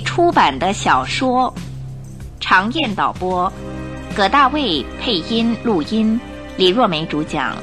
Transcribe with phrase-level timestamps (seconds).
[0.00, 1.52] 出版的小说，
[2.40, 3.52] 常燕导播，
[4.14, 6.20] 葛大卫配音录音，
[6.56, 7.56] 李若梅主讲。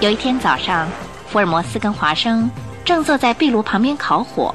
[0.00, 0.86] 有一天早上，
[1.28, 2.50] 福尔摩斯跟华生
[2.84, 4.54] 正坐在壁炉旁边烤火，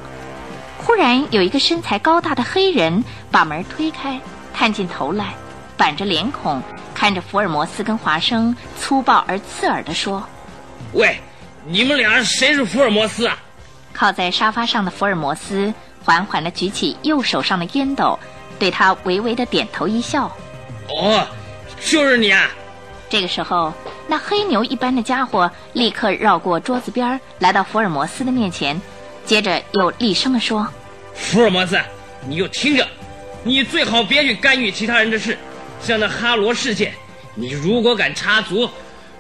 [0.77, 4.20] 忽然有一个身材高大的黑人把门推开，
[4.53, 5.33] 探进头来，
[5.75, 6.61] 板着脸孔
[6.93, 10.23] 看着福尔摩斯跟华生，粗暴而刺耳地说
[10.93, 11.20] ：“喂，
[11.65, 13.37] 你们俩谁是福尔摩斯啊？”
[13.93, 15.73] 靠在沙发上的福尔摩斯
[16.05, 18.17] 缓缓地举起右手上的烟斗，
[18.59, 20.31] 对他微微地点头一笑
[20.87, 21.27] ：“哦，
[21.81, 22.48] 就是你啊。”
[23.09, 23.73] 这个时候，
[24.10, 28.82] 那黑牛一般的家伙立刻绕过桌子边来到福尔摩斯的面前，
[29.24, 30.68] 接着又厉声地说
[31.13, 31.79] ：“福尔摩斯，
[32.27, 32.88] 你就听着，
[33.43, 35.38] 你最好别去干预其他人的事。
[35.79, 36.91] 像那哈罗事件，
[37.35, 38.68] 你如果敢插足，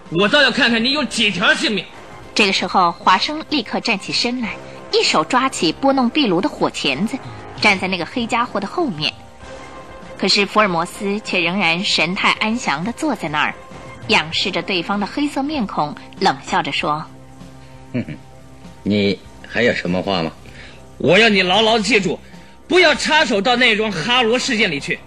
[0.09, 1.85] 我倒要看看你有几条性命。”
[2.33, 4.55] 这个时候，华生立刻站起身来，
[4.91, 7.15] 一手抓起拨弄壁炉的火钳子，
[7.61, 9.13] 站在那个黑家伙的后面。
[10.17, 13.53] 可是福尔摩斯却仍然神态安详地坐在那儿。
[14.09, 17.05] 仰视着对方的黑色面孔，冷笑着说
[17.93, 18.15] ：“哼哼，
[18.83, 20.31] 你还有什么话吗？
[20.97, 22.19] 我要你牢牢记住，
[22.67, 24.99] 不要插手到那桩哈罗事件里去。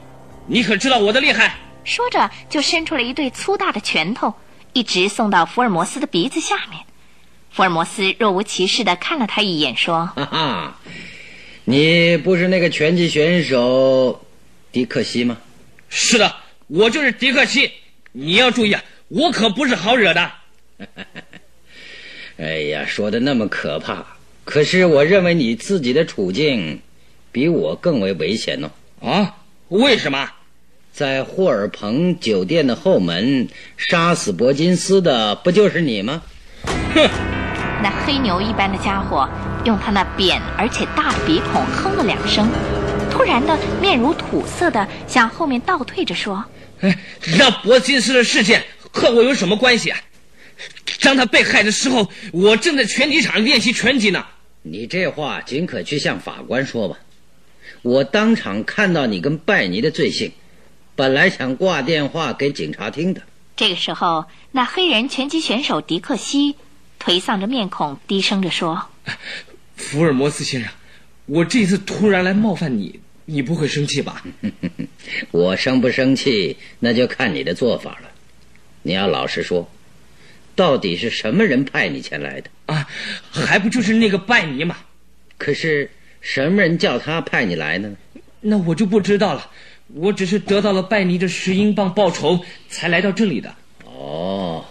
[0.47, 4.33] 你可知道我的厉害？”说着，就伸出了一对粗大的拳头，
[4.73, 6.81] 一直送到福尔摩斯的鼻子下面。
[7.51, 10.77] 福尔摩斯若无其事的看了他一眼，说：“哈哈，
[11.65, 14.25] 你不是那个拳击选手
[14.71, 15.37] 迪克西吗
[15.91, 16.37] ？”“是的，
[16.69, 17.73] 我就是迪克西。
[18.13, 18.81] 你要注意啊。”
[19.15, 20.31] 我可不是好惹的。
[22.39, 24.05] 哎呀，说的那么可怕，
[24.45, 26.81] 可是我认为你自己的处境
[27.31, 28.71] 比我更为危险呢。
[29.01, 29.37] 啊？
[29.69, 30.31] 为什么？
[30.93, 36.23] 在霍尔彭酒店的后门杀死伯金斯的不就是你吗？
[36.95, 37.09] 哼！
[37.83, 39.29] 那黑牛一般的家伙
[39.65, 42.49] 用他那扁而且大的鼻孔哼了两声，
[43.11, 46.45] 突然的面如土色的向后面倒退着说
[46.81, 46.99] ：“哎，
[47.39, 48.63] 那伯金斯的事件。”
[48.93, 49.99] 和我有什么关系啊？
[51.01, 54.25] 当他被害的时候，我正在拳击场练习拳击呢。
[54.63, 56.97] 你这话尽可去向法官说吧。
[57.83, 60.31] 我当场看到你跟拜尼的罪行，
[60.95, 63.23] 本来想挂电话给警察听的。
[63.57, 66.55] 这个时候，那黑人拳击选手迪克西
[67.01, 68.87] 颓丧着面孔，低声着说
[69.75, 70.71] ：“福尔摩斯先生，
[71.27, 74.23] 我这次突然来冒犯你，你不会生气吧？”
[75.33, 78.12] 我生不生气，那就看你的做法了。
[78.83, 79.69] 你要老实说，
[80.55, 82.87] 到底是什么人派你前来的啊？
[83.31, 84.77] 还不就是那个拜尼吗？
[85.39, 87.93] 可是什么人叫他派你来呢？
[88.41, 89.51] 那我就不知道了。
[89.95, 93.55] 我只是得到了拜尼的十英镑报酬，才来到这里的。
[93.85, 94.65] 哦，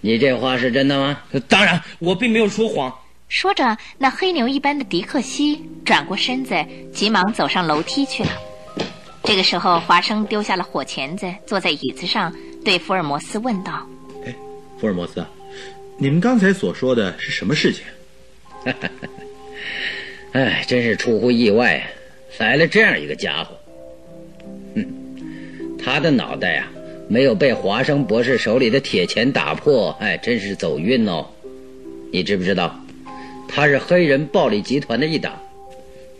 [0.00, 1.20] 你这话是真的吗？
[1.48, 2.92] 当然，我并没有说谎。
[3.28, 6.54] 说着，那黑牛一般的迪克西转过身子，
[6.92, 8.30] 急忙走上楼梯去了。
[9.24, 12.32] 这个时候，华生丢下了火钳子，坐在椅子上。
[12.66, 13.88] 对福尔摩斯问道
[14.26, 14.34] ：“哎，
[14.76, 15.24] 福尔摩斯，
[15.98, 17.84] 你们刚才所说的是什么事情？”
[20.34, 21.88] 哎，真是出乎意外，
[22.38, 23.56] 来了这样一个家伙。
[24.74, 24.84] 哼，
[25.78, 26.68] 他的脑袋啊，
[27.08, 31.24] 没有被华生博士手里的铁钳打破，哎，真是走运哦。
[32.12, 32.76] 你知不知道，
[33.46, 35.40] 他是黑人暴力集团的一党。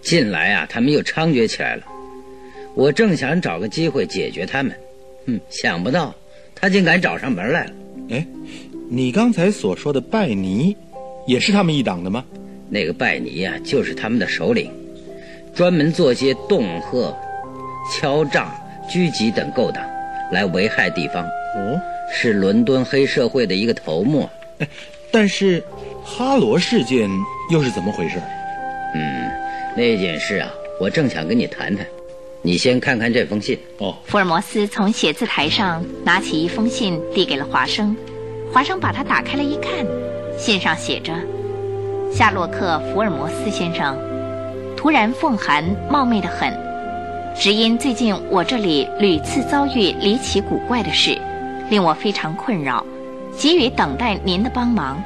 [0.01, 1.83] 近来啊，他们又猖獗起来了。
[2.77, 4.73] 我正想找个机会解决他们，
[5.27, 6.15] 哼，想不到。
[6.59, 7.71] 他竟敢找上门来了！
[8.11, 8.27] 哎，
[8.89, 10.75] 你刚才所说的拜尼，
[11.27, 12.25] 也是他们一党的吗？
[12.69, 14.73] 那个拜尼呀，就是他们的首领，
[15.55, 17.17] 专门做些恫吓、
[17.93, 18.53] 敲诈、
[18.89, 19.85] 狙击等勾当，
[20.33, 21.25] 来危害地方。
[21.25, 21.81] 哦，
[22.13, 24.29] 是伦敦黑社会的一个头目。
[24.59, 24.67] 哎，
[25.13, 25.63] 但是
[26.03, 27.09] 哈罗事件
[27.53, 28.19] 又是怎么回事？
[28.95, 29.31] 嗯，
[29.77, 30.51] 那件事啊，
[30.81, 31.87] 我正想跟你谈谈。
[32.47, 33.93] 你先看看这封信哦。
[34.05, 37.97] 福尔摩斯从写字台上拿起一封信，递给了华生。
[38.53, 39.73] 华生把它打开了一看，
[40.39, 41.13] 信上写着
[42.09, 43.99] ：“夏洛克·福尔摩斯先生，
[44.77, 46.57] 突然奉函，冒昧的很。
[47.37, 51.19] 只因最近我这里屡次遭遇离奇古怪的事，
[51.69, 52.87] 令我非常困扰，
[53.37, 55.03] 急于等待您的帮忙。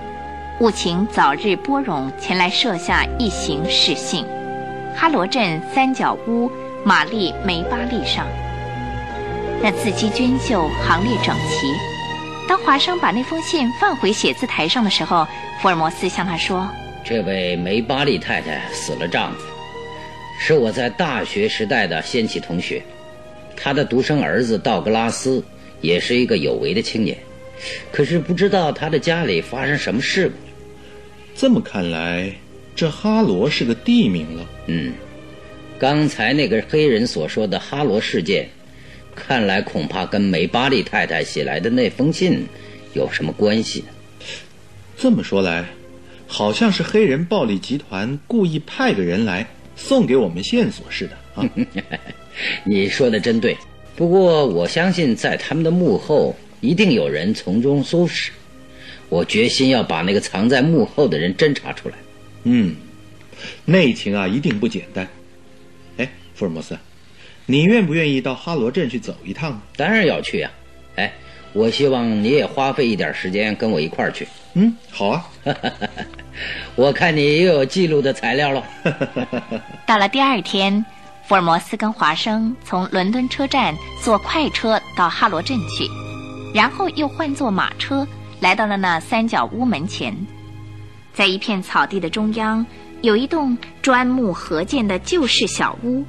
[0.61, 4.27] 务请早日拨冗前来设下一行试信。
[4.95, 6.51] 哈罗镇三角屋。”
[6.83, 8.27] 玛丽梅巴利上，
[9.63, 11.67] 那字迹娟秀，行列整齐。
[12.49, 15.27] 当华生把那封信放回写字台上的时候，
[15.61, 16.67] 福尔摩斯向他说
[17.05, 19.41] ：“这位梅巴利太太死了丈夫，
[20.41, 22.83] 是我在大学时代的先期同学，
[23.55, 25.45] 她的独生儿子道格拉斯
[25.83, 27.15] 也是一个有为的青年，
[27.93, 30.35] 可是不知道他的家里发生什么事故。
[31.37, 32.33] 这么看来，
[32.75, 34.47] 这哈罗是个地名了。
[34.67, 34.95] 嗯，
[35.81, 38.47] 刚才那个黑人所说的哈罗事件，
[39.17, 42.45] 看来恐怕跟梅巴利太太写来的那封信
[42.93, 43.83] 有什么关系？
[44.99, 45.65] 这么说来，
[46.27, 51.49] 好像是黑人暴力集团故意派个人来送给我们线索似的啊！
[52.67, 53.57] 你说的真对，
[53.97, 58.31] 不过我相信在他们的幕后一定有人从中唆使。
[59.09, 61.95] 我决心要把那个藏在幕后的人侦查出来。
[62.45, 62.77] 嗯，
[63.65, 65.09] 内情啊，一定不简单。
[66.41, 66.79] 哎，福尔摩斯，
[67.45, 69.61] 你愿不愿意到哈罗镇去走一趟？
[69.77, 70.51] 当然要去呀！
[70.97, 71.13] 哎，
[71.53, 74.27] 我希望你也花费一点时间跟我一块儿去。
[74.55, 75.29] 嗯，好啊。
[76.77, 78.65] 我看你又有记录的材料了。
[79.87, 80.83] 到了第二天，
[81.27, 85.85] 福尔摩斯跟华生从伦敦车站坐快车到哈罗镇去，
[86.55, 88.09] 然后又换坐马车。
[88.41, 90.17] 来到了那三角屋门前，
[91.13, 92.65] 在一片草地的中央，
[93.03, 96.03] 有一栋砖木合建的旧式小屋。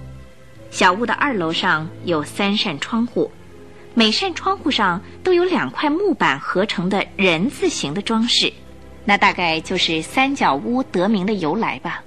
[0.72, 3.30] 小屋的二楼上有三扇窗户，
[3.94, 8.52] 每扇窗户上都有两块木板合成的人字形的装饰，
[9.06, 12.04] 那大概就是三角屋得名的由来吧。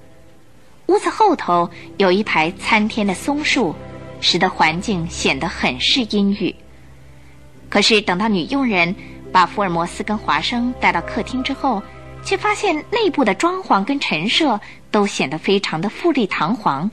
[0.86, 3.76] 屋子后头有一排参天的松树，
[4.20, 6.56] 使得环境显得很是阴郁。
[7.68, 8.96] 可是等到女佣人。
[9.34, 11.82] 把福尔摩斯跟华生带到客厅之后，
[12.24, 14.60] 却发现内部的装潢跟陈设
[14.92, 16.88] 都显得非常的富丽堂皇。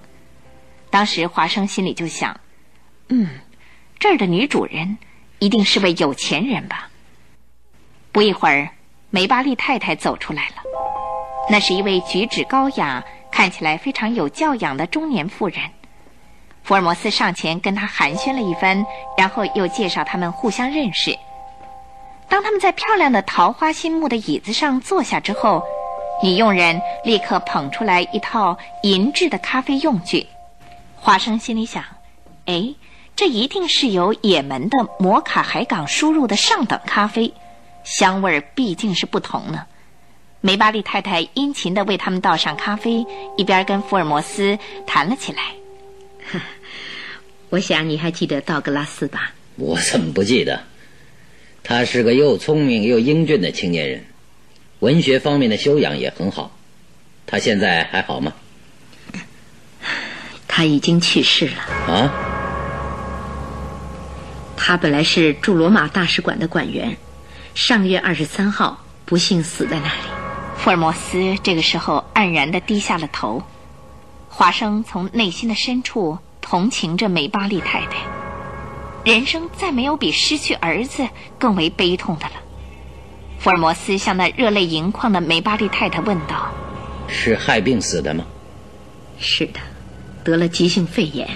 [0.92, 2.40] 当时华生心里就想
[3.10, 3.30] ：“嗯，
[3.98, 4.98] 这儿的女主人
[5.40, 6.90] 一定是位有钱人吧。”
[8.12, 8.70] 不一会儿，
[9.10, 10.56] 梅巴利太太走出来了，
[11.50, 13.02] 那是一位举止高雅、
[13.32, 15.58] 看起来非常有教养的中年妇人。
[16.64, 18.86] 福尔摩斯上前跟她寒暄了一番，
[19.18, 21.18] 然后又介绍他们互相认识。
[22.28, 25.64] 当他们在漂亮的桃花心木的椅子上坐下之后，
[26.22, 30.28] 女佣人立刻捧出来一套银制的咖啡用具。
[31.04, 31.84] 华生心里想
[32.46, 32.76] ：“哎，
[33.16, 37.34] 这一定是由也门的摩卡海港输入的上等咖啡，
[37.84, 39.66] 香味儿毕竟是不同呢。”
[40.42, 43.04] 梅巴利太太殷勤地为他们倒上咖啡，
[43.36, 45.54] 一边跟福尔摩斯谈了起来。
[47.50, 49.34] 我想你还记得道格拉斯吧？
[49.56, 50.64] 我怎么不记得？
[51.64, 54.06] 他是个又聪明又英俊的青年人，
[54.80, 56.56] 文学方面的修养也很好。
[57.26, 58.34] 他现在还好吗？
[60.52, 61.94] 他已经去世了。
[61.94, 62.12] 啊？
[64.56, 66.96] 他本来是驻罗马大使馆的馆员，
[67.56, 70.02] 上月二十三号不幸死在那里。
[70.56, 73.42] 福尔摩斯这个时候黯然的低下了头。
[74.30, 77.98] 华生从内心的深处同情着梅巴利太太。
[79.04, 81.08] 人生再没有比失去儿子
[81.40, 82.34] 更为悲痛的了。
[83.40, 86.52] 福尔摩斯向那热泪盈眶的梅巴利太太问道
[87.10, 88.24] ：“是害病死的吗
[89.18, 89.60] ？”“是的，
[90.24, 91.28] 得了急性肺炎。”“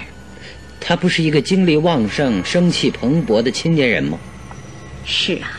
[0.80, 4.18] 他不是一个精力旺盛、生气蓬勃的青年人吗
[5.04, 5.58] ？”“是啊，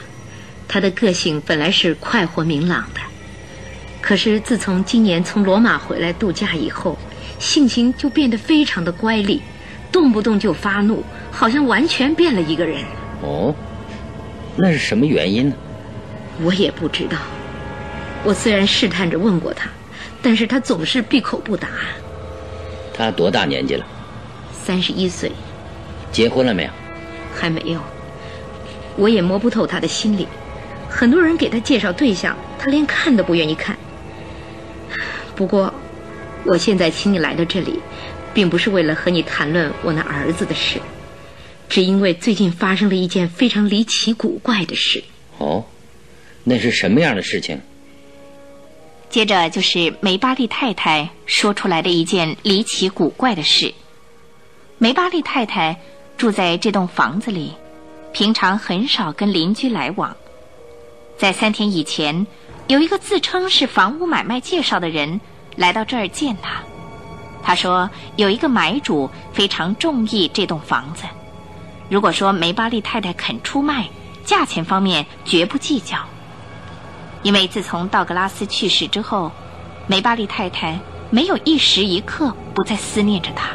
[0.68, 3.02] 他的个性本来是快活明朗的，
[4.02, 6.98] 可是自从今年从罗马回来度假以后，
[7.40, 9.40] 性情就变得非常的乖戾，
[9.92, 12.84] 动不动就发怒。”好像完全变了一个人。
[13.22, 13.54] 哦，
[14.56, 15.56] 那是什么原因呢？
[16.42, 17.16] 我也不知道。
[18.24, 19.70] 我虽然试探着问过他，
[20.20, 21.68] 但是他总是闭口不答。
[22.98, 23.86] 他多大年纪了？
[24.52, 25.32] 三十一岁。
[26.12, 26.70] 结婚了没有？
[27.36, 27.80] 还没有。
[28.96, 30.28] 我也摸不透他的心理。
[30.90, 33.78] 很多人给他介绍对象，他连看都不愿意看。
[35.36, 35.72] 不过，
[36.44, 37.80] 我现在请你来到这里，
[38.34, 40.80] 并不是为了和你谈论我那儿子的事。
[41.70, 45.04] 只因为最近发生了一件非常离奇古怪的事。
[45.38, 45.64] 哦，
[46.44, 47.62] 那是什么样的事情？
[49.10, 53.74] 接着就是梅巴利太太说出来的一件离奇古怪的事。
[54.78, 55.80] 梅巴利太太
[56.18, 57.54] 住在这栋房子里，
[58.12, 60.16] 平常很少跟邻居来往。
[61.18, 62.28] 在三天以前，
[62.68, 65.20] 有一个自称是房屋买卖介绍的人
[65.56, 66.62] 来到这儿见他。
[67.42, 71.06] 他说有一个买主非常中意这栋房子。
[71.90, 73.88] 如果说梅巴利太太肯出卖，
[74.26, 75.98] 价钱方面绝不计较。
[77.24, 79.32] 因为自从道格拉斯去世之后，
[79.88, 83.50] 梅巴利太太没有一时一刻不再思念着他。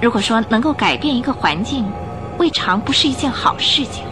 [0.00, 1.90] 如果说能够改变一个环境，
[2.38, 4.04] 未尝不是一件好事情。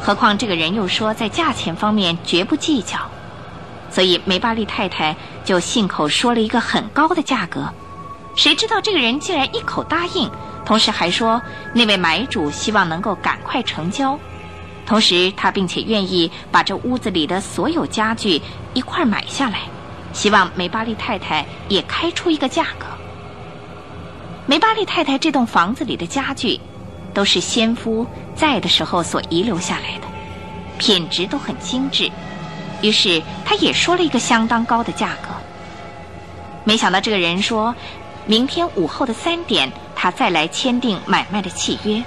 [0.00, 2.98] 何况这个人又说在价钱方面绝不计较，
[3.90, 7.68] 所以梅巴利太太就信口说了一个很高的价格。
[8.36, 10.30] 谁知道这个人竟然一口答应，
[10.64, 11.42] 同时还说
[11.74, 14.18] 那位买主希望能够赶快成交，
[14.90, 18.42] 同时他并且愿意把这屋子里的所有家具
[18.74, 19.60] 一块买下来，
[20.12, 22.86] 希望梅巴利太太也开出一个价格。
[24.46, 26.58] 梅巴利太太这栋房子里的家具，
[27.14, 28.04] 都是先夫
[28.34, 30.08] 在的时候所遗留下来的，
[30.76, 32.10] 品质都很精致，
[32.82, 35.28] 于是他也说了一个相当高的价格。
[36.64, 37.72] 没想到这个人说。
[38.26, 42.02] 明天午后的三点，他再来签订买卖的契约。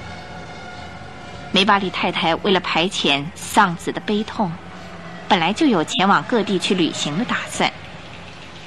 [1.53, 4.51] 梅巴利太太为了排遣丧子的悲痛，
[5.29, 7.71] 本来就有前往各地去旅行的打算。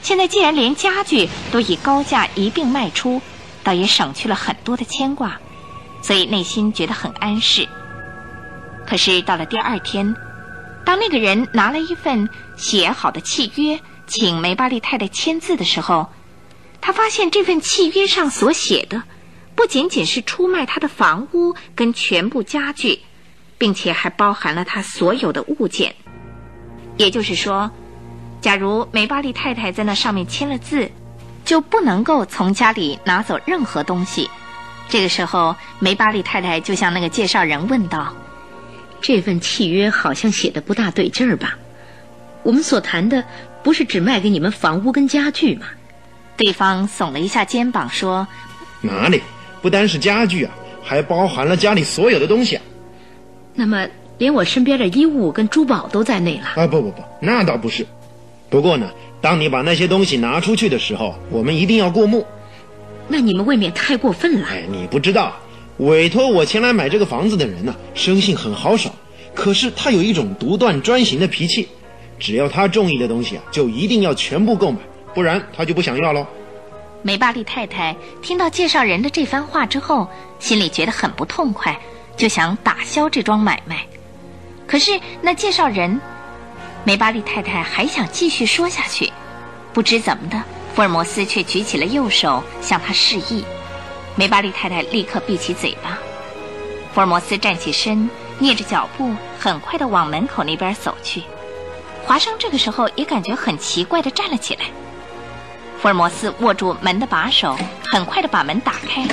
[0.03, 3.21] 现在既然连家具都以高价一并卖出，
[3.65, 5.37] 倒也省去了很多的牵挂，
[6.01, 7.69] 所以内心觉得很安适。
[8.87, 10.15] 可是到了第二天，
[10.85, 16.09] 当那个人拿了一份写好的契约，请梅巴利太太签字的时候。
[16.81, 19.03] 他发现这份契约上所写的，
[19.57, 23.01] 不仅仅是出卖他的房屋跟全部家具，
[23.59, 25.97] 并且还包含了他所有的物件。
[26.99, 27.71] 也就是说，
[28.41, 30.91] 假如梅巴利太太在那上面签了字，
[31.45, 34.31] 就不能够从家里拿走任何东西。
[34.89, 38.15] 这个时候，梅巴利太太就向那个介绍人问道
[39.01, 41.59] ：“这份契约好像写的不大对劲儿吧？
[42.43, 43.25] 我们所谈的
[43.65, 45.67] 不是只卖给你们房屋跟家具吗？”
[46.37, 48.29] 对方耸了一下肩膀，说
[48.83, 49.23] ：“哪里？
[49.67, 52.63] 不单是家具啊，还包含了家里所有的东西啊。
[53.53, 53.85] 那么，
[54.17, 56.63] 连我身边的衣物跟珠宝都在内了。
[56.63, 57.85] 啊，不不不，那倒不是。
[58.49, 58.89] 不过呢，
[59.21, 62.25] 当你把那些东西拿出去的时候，我们一定要过目。
[63.09, 64.47] 那你们未免太过分了。
[64.49, 65.35] 哎，你不知道，
[65.79, 68.95] 委托我前来买这个房子的人呢，生性很豪爽，
[69.35, 71.67] 可是他有一种独断专行的脾气，
[72.21, 74.79] 只要他中意的东西啊，就一定要全部购买。”
[75.13, 76.25] 不然他就不想要喽。
[77.07, 80.09] 梅巴利太太听到介绍人的这番话之后，
[80.41, 81.79] 心里觉得很不痛快，
[82.17, 83.87] 就想打消这桩买卖。
[84.67, 86.01] 可是那介绍人，
[86.83, 89.13] 梅巴利太太还想继续说下去，
[89.73, 90.43] 不知怎么的，
[90.75, 93.45] 福尔摩斯却举起了右手向他示意。
[94.17, 95.97] 梅巴利太太立刻闭起嘴巴。
[96.93, 98.11] 福尔摩斯站起身，
[98.41, 101.23] 蹑着脚步，很快的往门口那边走去。
[102.05, 104.63] 华生这个时候也感觉很奇怪的站了起来。
[105.87, 109.07] 福尔摩斯握住门的把手，很快的把门打开。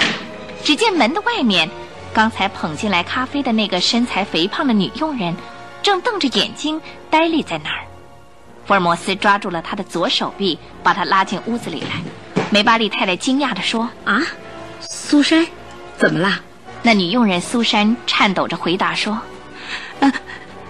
[0.64, 1.70] 只见门的外面，
[2.12, 5.36] 刚才捧进来咖啡的那个身材肥胖的女佣人，
[5.84, 7.82] 正瞪着眼睛呆立在那儿。
[8.66, 12.44] 福尔摩斯抓住了她的左手臂，把她拉进屋子里来。
[12.50, 14.20] 梅巴利太太惊讶地说：“啊，
[14.80, 15.46] 苏珊，
[15.96, 16.42] 怎么了？”
[16.82, 19.20] 那女佣人苏珊颤抖着回答说
[20.02, 20.12] ：“呃，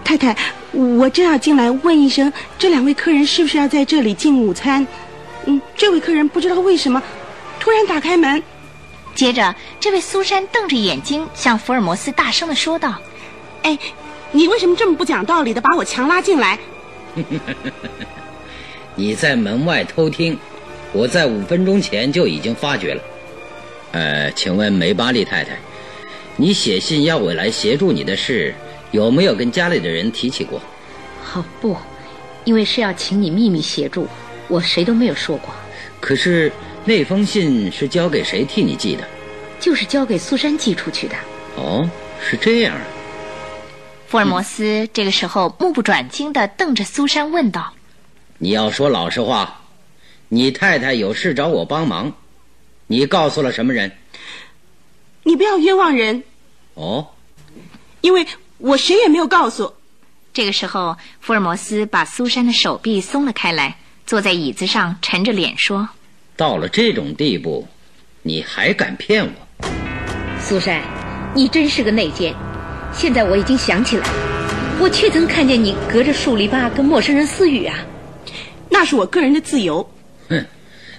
[0.03, 0.35] 太太，
[0.73, 4.85] 我正要进来问一声，这两位客人是不是要在这里进午餐？”
[5.45, 7.01] 嗯，这位客人不知道为什么
[7.59, 8.41] 突然打开门，
[9.13, 12.95] 接着这位苏珊瞪着眼睛向福尔摩斯大声的说道
[13.63, 13.77] ：“哎，
[14.31, 16.57] 你为什么这么不讲道理的把我强拉进来？
[18.95, 20.37] 你在门外偷听，
[20.91, 23.01] 我在五分钟前就已经发觉了。
[23.91, 25.57] 呃，请问梅巴利太太，
[26.37, 28.55] 你写信要我来协助你的事，
[28.91, 30.61] 有没有跟家里的人提起过？
[31.35, 31.75] 哦，不，
[32.45, 34.07] 因为是要请你秘密协助。”
[34.53, 35.51] 我谁都没有说过，
[35.99, 36.51] 可是
[36.85, 39.03] 那封信是交给谁替你寄的？
[39.59, 41.15] 就是交给苏珊寄出去的。
[41.55, 41.89] 哦，
[42.21, 42.77] 是这样。
[44.07, 47.73] 福尔摩斯这个时候目不转睛的瞪着苏珊问道
[48.37, 49.61] ：“你要说老实话，
[50.29, 52.13] 你太太有事找我帮忙，
[52.85, 53.91] 你告诉了什么人？
[55.23, 56.23] 你不要冤枉人。
[56.75, 57.07] 哦，
[58.01, 58.27] 因为
[58.59, 59.73] 我谁也没有告诉。”
[60.31, 63.77] 这个时候，福尔摩斯把苏珊的手臂松了开来。
[64.05, 65.87] 坐在椅子上，沉着脸说
[66.35, 67.67] ：“到了这种地步，
[68.21, 69.67] 你还敢骗我？
[70.39, 70.81] 苏珊，
[71.33, 72.35] 你真是个内奸！
[72.93, 74.05] 现在我已经想起来，
[74.79, 77.79] 我确曾看见你隔着树篱笆跟陌生人私语啊。
[78.69, 79.89] 那是我个人的自由。
[80.27, 80.45] 哼，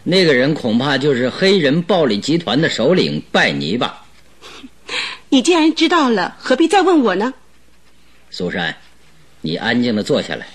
[0.03, 4.03] 那个人恐怕就是黑人暴力集团的首领拜尼吧？
[5.29, 7.35] 你既然知道了，何必再问我呢？
[8.31, 8.75] 苏珊，
[9.43, 10.47] 你安静的坐下来。”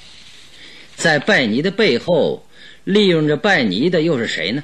[1.00, 2.46] 在拜尼的背后，
[2.84, 4.62] 利用着拜尼的又是谁呢？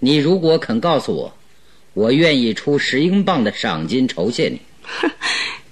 [0.00, 1.34] 你如果肯告诉我，
[1.94, 4.60] 我愿意出十英镑的赏金酬谢你。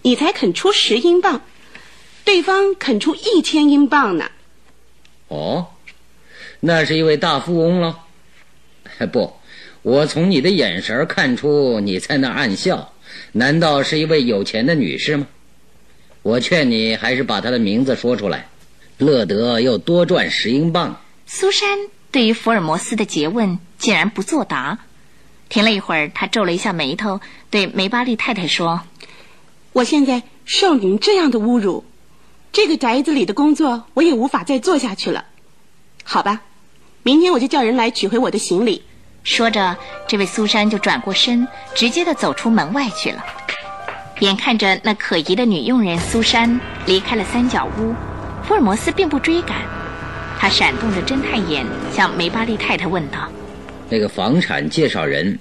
[0.00, 1.42] 你才肯出十英镑，
[2.24, 4.30] 对方肯出一千英镑呢。
[5.28, 5.66] 哦，
[6.60, 7.94] 那是一位大富翁喽？
[9.12, 9.34] 不，
[9.82, 12.90] 我从你的眼神看出你在那暗笑。
[13.32, 15.26] 难道是一位有钱的女士吗？
[16.22, 18.48] 我劝你还是把她的名字说出来。
[18.98, 21.00] 乐得又多赚十英镑。
[21.26, 21.78] 苏珊
[22.10, 24.78] 对于福尔摩斯的诘问竟然不作答。
[25.48, 27.20] 停了一会儿，他皱了一下眉头，
[27.50, 28.82] 对梅巴利太太说
[29.72, 31.84] ：“我现在受您这样的侮辱，
[32.52, 35.26] 这个宅子里的工作我也无法再做下去了。
[36.02, 36.42] 好吧，
[37.02, 38.82] 明天我就叫人来取回我的行李。”
[39.22, 43.24] 说着，这位苏珊就转过身，直接的走出门外去了。
[44.20, 47.94] 眼看着那可疑的女佣人苏珊离开了三角屋，
[48.46, 49.66] 福尔摩斯并不追赶，
[50.38, 53.32] 他闪动着侦探眼，向梅巴利太太问道
[53.88, 55.38] ：“那个房产介绍人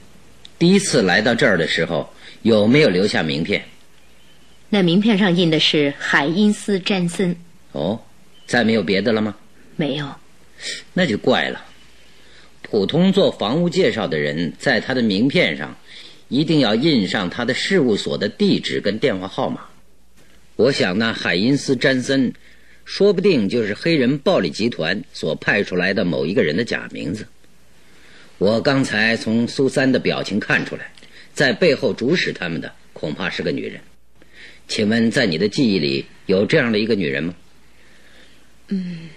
[0.58, 2.10] 第一次来到这儿的时候，
[2.44, 3.62] 有没有留下名片？
[4.70, 7.36] 那名片上印的是海因斯·詹森。
[7.74, 8.00] 哦，
[8.48, 9.36] 再没有别的了吗？
[9.76, 10.08] 没有。
[10.94, 11.62] 那就怪了。”
[12.64, 15.76] 普通做房屋介绍的人，在他的名片上，
[16.30, 19.60] 一定要印上他的事务所的地址跟电话号码。
[20.56, 22.34] 我想那海因斯·詹森，
[22.86, 27.28] 说不定就是黑人暴力集团所派出来的某一个人的假名字。
[28.38, 30.92] 我刚才从苏三的表情看出来，
[31.34, 33.80] 在背后主使他们的恐怕是个女人。
[34.68, 37.36] 请问，在你的记忆里有这样的一个女人吗？
[38.70, 39.10] 嗯。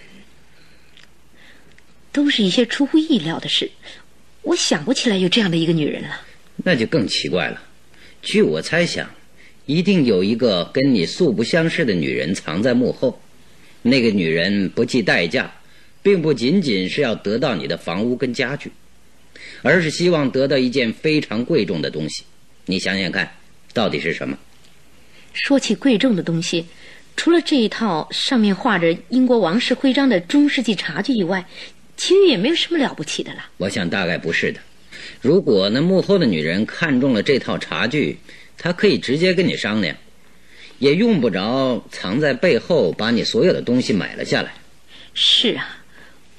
[2.12, 3.70] 都是一些出乎意料的事，
[4.42, 6.23] 我想不起来有这样的一个女人了。
[6.56, 7.62] 那就更奇怪了。
[8.23, 9.11] 据我猜想，
[9.66, 13.20] 一定有一个跟你素不相识的女人藏在幕后。
[13.87, 15.50] 那个女人不计代价，
[16.02, 18.71] 并不仅仅是要得到你的房屋跟家具，
[19.62, 22.25] 而是希望得到一件非常贵重的东西。
[22.64, 23.31] 你想想看，
[23.73, 24.37] 到底是什么？
[25.33, 26.66] 说起贵重的东西，
[27.16, 31.47] 除了这一套上面画着英国王室徽章的中世纪茶具以外，
[31.97, 33.47] 其余也没有什么了不起的了。
[33.59, 34.61] 我想大概不是的。
[35.21, 38.19] 如果那幕后的女人看中了这套茶具，
[38.59, 39.97] 她可以直接跟你商量，
[40.78, 44.54] 也用不着藏在背后把你所有的东西买了下来。
[45.15, 45.78] 是啊，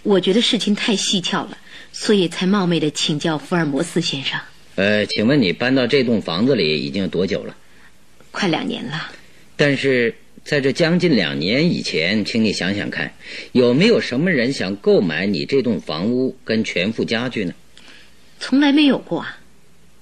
[0.04, 1.58] 我觉得事情太蹊跷了，
[1.92, 4.40] 所以才冒昧的请教福尔摩斯先生。
[4.76, 7.56] 呃，请问你搬到这栋房子里已经有多久了？
[8.32, 9.12] 快两年了。
[9.56, 10.16] 但是。
[10.44, 13.14] 在这将近两年以前，请你想想看，
[13.52, 17.54] 有没有什么人想购买你这栋房屋跟全副家具呢？
[18.40, 19.38] 从来没有过啊。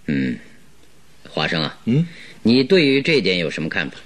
[0.05, 0.37] 嗯，
[1.27, 2.05] 华生啊，嗯，
[2.43, 3.97] 你对于这点有什么看法？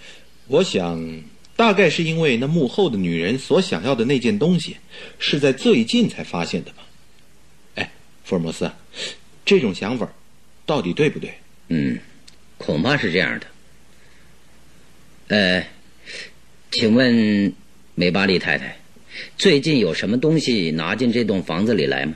[0.50, 1.24] 我想，
[1.56, 4.76] 大概是因为那幕后的女人所想要的那件东西，
[5.20, 6.84] 是在最近才发现的吧？
[7.76, 7.92] 哎，
[8.26, 8.70] 福尔摩斯，
[9.46, 10.12] 这种想法
[10.66, 11.34] 到底对不对？
[11.70, 12.00] 嗯，
[12.58, 13.48] 恐怕是这样的。
[15.28, 15.66] 呃。
[16.72, 17.52] 请问，
[17.96, 18.78] 梅巴利太太，
[19.40, 22.14] 最近有什么东西拿进这栋房子里来吗？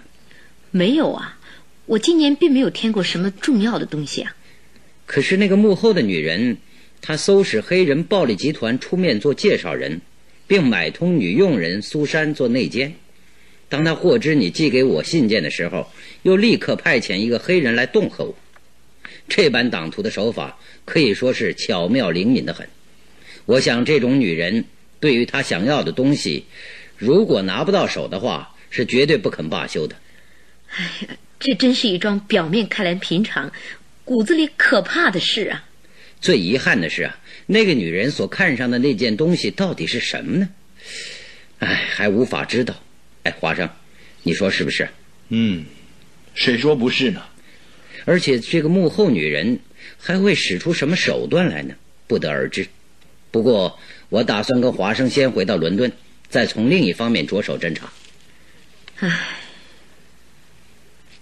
[0.69, 1.39] 没有啊，
[1.87, 4.35] 我今年并没有添过什么重要的东西啊。
[5.07, 6.57] 可是那个幕后的女人，
[7.05, 9.99] 他唆使黑人暴力集团出面做介绍人，
[10.47, 12.93] 并买通女佣人苏珊做内奸。
[13.67, 18.33] 当他获知你寄给我信件的时候，又立刻派遣一个黑人来恫吓我。
[19.27, 22.65] 这般党徒的手法可以说是巧妙灵敏的很。
[23.45, 24.63] 我想，这种女人
[25.01, 26.45] 对于她想要的东西，
[26.97, 29.97] 如果拿不到手的话，是绝对不肯罢休的。
[30.69, 33.51] 哎呀，这真是一桩表面看来平常，
[34.05, 35.65] 骨子里可怕的事啊！
[36.23, 40.49] 最遗憾的是啊，那个女人所看上的那件东西到底是什么呢？
[41.59, 42.81] 哎，还无法知道。
[43.23, 43.69] 哎，华生，
[44.21, 44.87] 你说是不是？
[45.27, 45.65] 嗯，
[46.33, 47.21] 谁说不是呢？
[48.05, 49.59] 而且这个幕后女人
[49.97, 51.75] 还会使出什么手段来呢？
[52.07, 52.65] 不得而知。
[53.29, 55.91] 不过，我打算跟华生先回到伦敦，
[56.29, 57.91] 再从另一方面着手侦查。
[58.99, 59.39] 唉，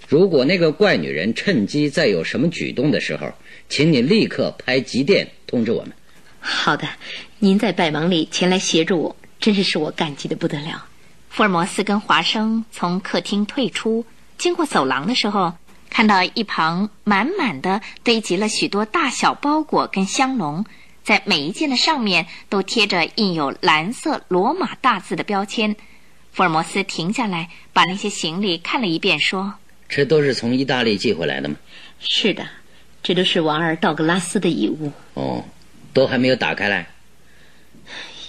[0.07, 3.33] 如果那个怪女人趁机再有什么举动的时候，
[3.71, 5.93] 请你立刻拍急电通知我们。
[6.41, 6.85] 好的，
[7.39, 10.85] 您在百忙里前来协助我，真是使我感激的不得了。
[11.29, 14.05] 福尔摩斯跟华生从客厅退出，
[14.37, 15.53] 经过走廊的时候，
[15.89, 20.65] 看到一旁满满的堆积了许多大小包裹跟香笼。
[21.01, 25.73] 在每一件的上面都贴着印有蓝色罗马大字的标签。
[26.33, 29.53] 福尔摩斯停下来，把那些行李看了一遍，说
[29.87, 31.55] ：“这都是从意大利寄回来的吗
[31.99, 32.45] ？”“是的，
[33.03, 34.91] 这都是王二道格拉斯的遗物。
[35.15, 35.43] ”“哦，
[35.93, 36.87] 都还没有打开来。”“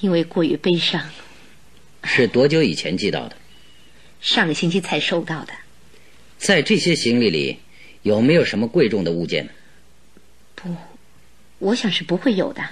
[0.00, 1.02] 因为过于悲伤。
[2.04, 3.36] ”“是多久以前寄到的
[4.20, 5.52] ？”“上个星期才收到的。
[6.38, 7.58] ”“在这些行李里，
[8.02, 9.52] 有没有什么贵重的物件呢
[10.54, 10.74] ？”“不。”
[11.62, 12.70] 我想是不会有的，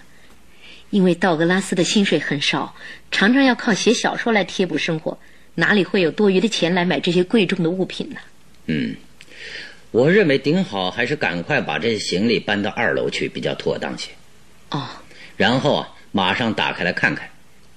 [0.91, 2.75] 因为道格拉斯的薪水很少，
[3.13, 5.17] 常常要靠写小说来贴补生活，
[5.55, 8.17] 哪里会有多余的钱来买这些贵重的物品呢？
[8.67, 8.97] 嗯，
[9.91, 14.11] 我认为顶好还是赶快把这些行李搬到二楼去比较妥当些。
[14.71, 14.87] 哦，
[15.37, 17.29] 然后啊，马上打开来看看，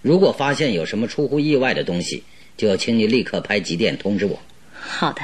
[0.02, 2.24] 如果发现有什么出乎意外的东西，
[2.56, 4.40] 就要请你立刻拍急电通知我。
[4.80, 5.22] 好的。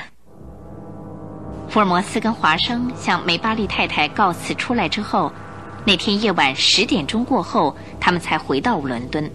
[1.69, 5.32] 福尔摩斯跟华生向梅巴利太太告辞出来之后，
[5.86, 9.30] 那天夜晚十点钟过后，他们才回到伦敦。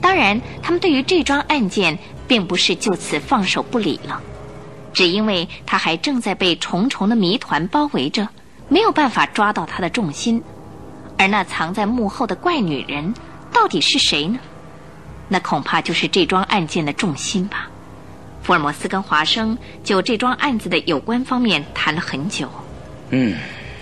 [0.00, 4.22] 当然，他们对于这桩案件并不是就此放手不理了，
[4.92, 8.28] 只因为他还正在被重重的谜团包围着，
[8.68, 10.42] 没有办法抓到他的重心。
[11.16, 13.14] 而那藏在幕后的怪女人
[13.52, 14.38] 到底是谁呢？
[15.28, 17.70] 那恐怕就是这桩案件的重心吧。
[18.42, 22.48] 福尔摩斯跟华生就这桩案子的有关方面谈了很久。
[23.10, 23.36] 嗯，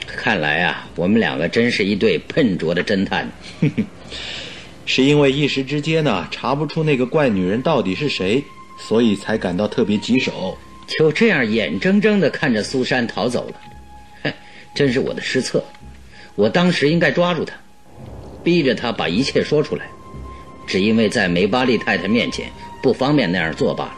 [0.07, 3.31] 看来啊，我们两个真是一对笨拙的侦探。
[4.85, 8.43] 是因为一时之间呢，查不出那个怪女人到底是谁，
[8.79, 10.59] 所以才感到特别棘手。
[10.89, 13.61] 就这样眼睁睁地看着苏珊逃走了，
[14.25, 14.33] 哼，
[14.75, 15.63] 真是我的失策。
[16.35, 17.55] 我当时应该抓住她，
[18.43, 19.85] 逼着她把一切说出来，
[20.67, 22.51] 只因为在梅巴利太太面前
[22.83, 23.95] 不方便那样做罢了。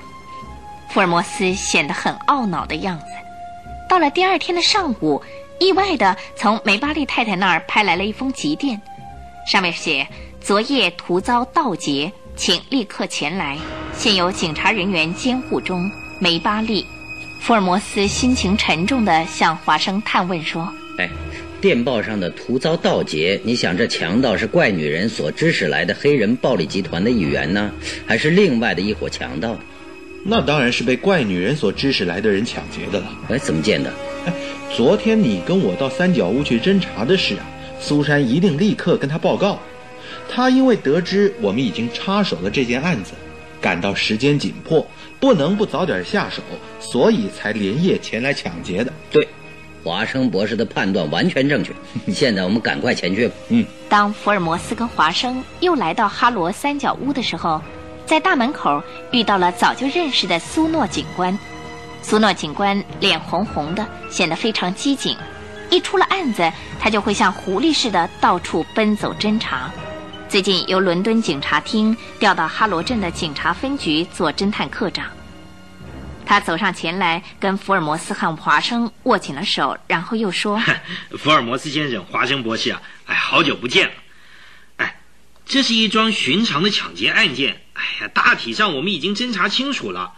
[0.90, 3.04] 福尔摩斯显得很懊恼的样子。
[3.88, 5.22] 到了第二天的上午，
[5.58, 8.80] 意外的从梅巴利太太那儿拍来了一封急电，
[9.46, 10.06] 上面写。
[10.40, 13.58] 昨夜图遭盗劫，请立刻前来。
[13.92, 15.90] 现有警察人员监护中。
[16.22, 16.84] 梅巴利，
[17.40, 21.08] 福尔摩斯心情沉重地向华生探问说：“哎，
[21.62, 27.72] 电报上的图遭盗劫，你想这强盗是怪女人所指使来的黑人暴力集团的一员呢，
[28.04, 29.56] 还是另外的一伙强盗？
[30.22, 33.06] 那当然是被怪女人所指使来的人抢劫的了。
[33.30, 33.90] 哎，怎么见的？
[34.26, 34.32] 哎，
[34.76, 37.48] 昨天你跟我到三角屋去侦查的事啊，
[37.80, 39.58] 苏珊一定立刻跟他报告。”
[40.28, 43.12] 他因为得知我们已经插手了这件案子，
[43.60, 44.86] 感到时间紧迫，
[45.20, 46.42] 不能不早点下手，
[46.80, 48.90] 所以才连夜前来抢劫的。
[49.10, 49.28] 对，
[49.84, 51.72] 华生博士的判断完全正确。
[52.10, 53.34] 现在我们赶快前去吧。
[53.50, 53.64] 嗯。
[53.88, 57.60] 当福尔摩斯跟华生又来到哈罗三角屋的时候，
[58.06, 61.38] 在大门口遇到了早就认识的苏诺警官。
[62.02, 65.14] 苏诺警官脸红红的，显得非常机警。
[65.68, 69.70] 一出了案子，他就会像狐狸似的到处奔走侦查。
[70.30, 75.10] 最近由伦敦警察厅调到哈罗镇的警察分局做侦探科长。
[76.24, 80.62] 他走上前来，跟福尔摩斯和华生握紧了手，然后又说
[81.18, 83.92] ：“福尔摩斯先生，华生博士啊，哎，好久不见了。
[84.76, 85.00] 哎，
[85.44, 87.60] 这是一桩寻常的抢劫案件。
[87.72, 90.12] 哎呀，大体上我们已经侦查清楚了。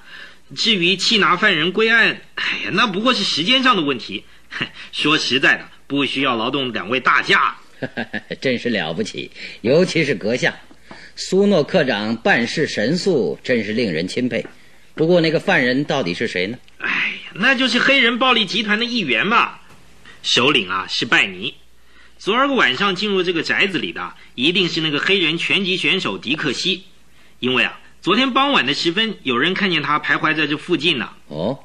[0.54, 4.26] 至于缉拿犯人归案，哎呀，那不过是时间上的问题。
[4.92, 7.56] 说实在的，不需要劳动两位大驾。”
[8.40, 10.54] 真是了不起，尤其是阁下，
[11.16, 14.44] 苏诺科长办事神速，真是令人钦佩。
[14.94, 16.58] 不过那个犯人到底是谁呢？
[16.78, 19.58] 哎呀，那就是黑人暴力集团的一员嘛。
[20.22, 21.54] 首领啊是拜尼。
[22.18, 26.84] 昨儿个晚上进入这个宅子里的，一定是那个黑人拳击选手迪克西，
[27.40, 31.10] 因为啊，昨天傍晚的时分，有人看见他徘徊在这附近呢。
[31.26, 31.58] 哦，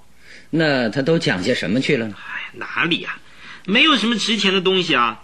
[0.49, 2.07] 那他都讲些什么去了？
[2.07, 3.19] 哎，哪里呀？
[3.65, 5.21] 没有什么值钱的东西啊。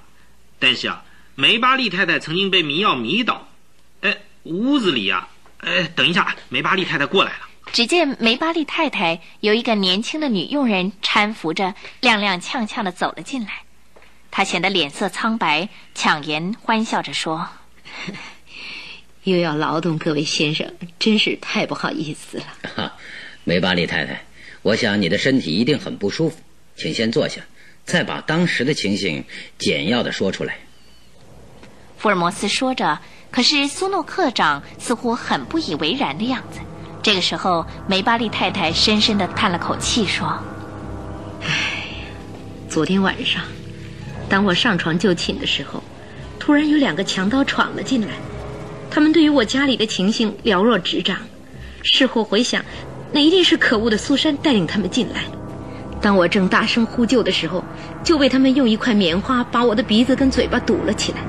[0.64, 1.04] 但是啊，
[1.36, 3.50] 梅巴利太太曾经被迷药迷倒，
[4.00, 7.50] 哎，屋子里啊，哎，等一下，梅巴利太太过来了。
[7.74, 13.64] 只见梅巴利太太有一个年轻的女佣人搀扶着，踉踉跄跄的走了进来。
[14.32, 17.50] 她显得脸色苍白，抢言欢笑着说
[19.24, 22.94] ：“又要劳动各位先生，真是太不好意思了。”哈，
[23.44, 24.24] 梅巴利太太，
[24.62, 26.38] 我想你的身体一定很不舒服，
[26.78, 27.42] 请先坐下。
[27.86, 29.24] 再把当时的情形
[29.58, 30.58] 简要的说出来。
[31.98, 33.00] 福尔摩斯说着，
[33.32, 36.60] 可是苏诺科长似乎很不以为然的样子。
[37.02, 40.28] 这个时候，梅巴利太太深深的叹了口气，说
[41.44, 41.86] ：“唉，
[42.70, 43.44] 昨天晚上，
[44.30, 45.84] 当我上床就寝的时候，
[46.40, 48.14] 突然有两个强盗闯了进来。
[48.90, 51.18] 他们对于我家里的情形了若指掌。
[51.84, 52.64] 事后回想，
[53.12, 55.24] 那一定是可恶的苏珊带领他们进来。”
[56.04, 57.64] 当我正大声呼救的时候，
[58.04, 61.20] 就被他们用一块棉花把我的鼻子跟嘴巴堵了起来。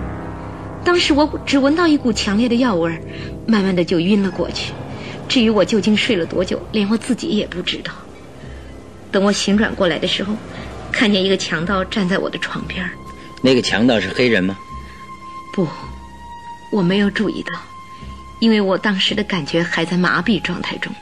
[0.84, 3.00] 当时我只闻到一股强烈的药味儿，
[3.46, 4.72] 慢慢的就晕了过去。
[5.28, 7.92] 至于我究竟睡了多久，连我自己也不知道。
[9.12, 10.34] 等我醒转过来的时候，
[10.90, 12.84] 看见一个强盗站在我的床边
[13.42, 14.58] 那个强盗是黑人吗？
[15.54, 15.68] 不，
[16.72, 17.60] 我没有注意到，
[18.40, 20.92] 因为我当时的感觉还在麻痹状态中。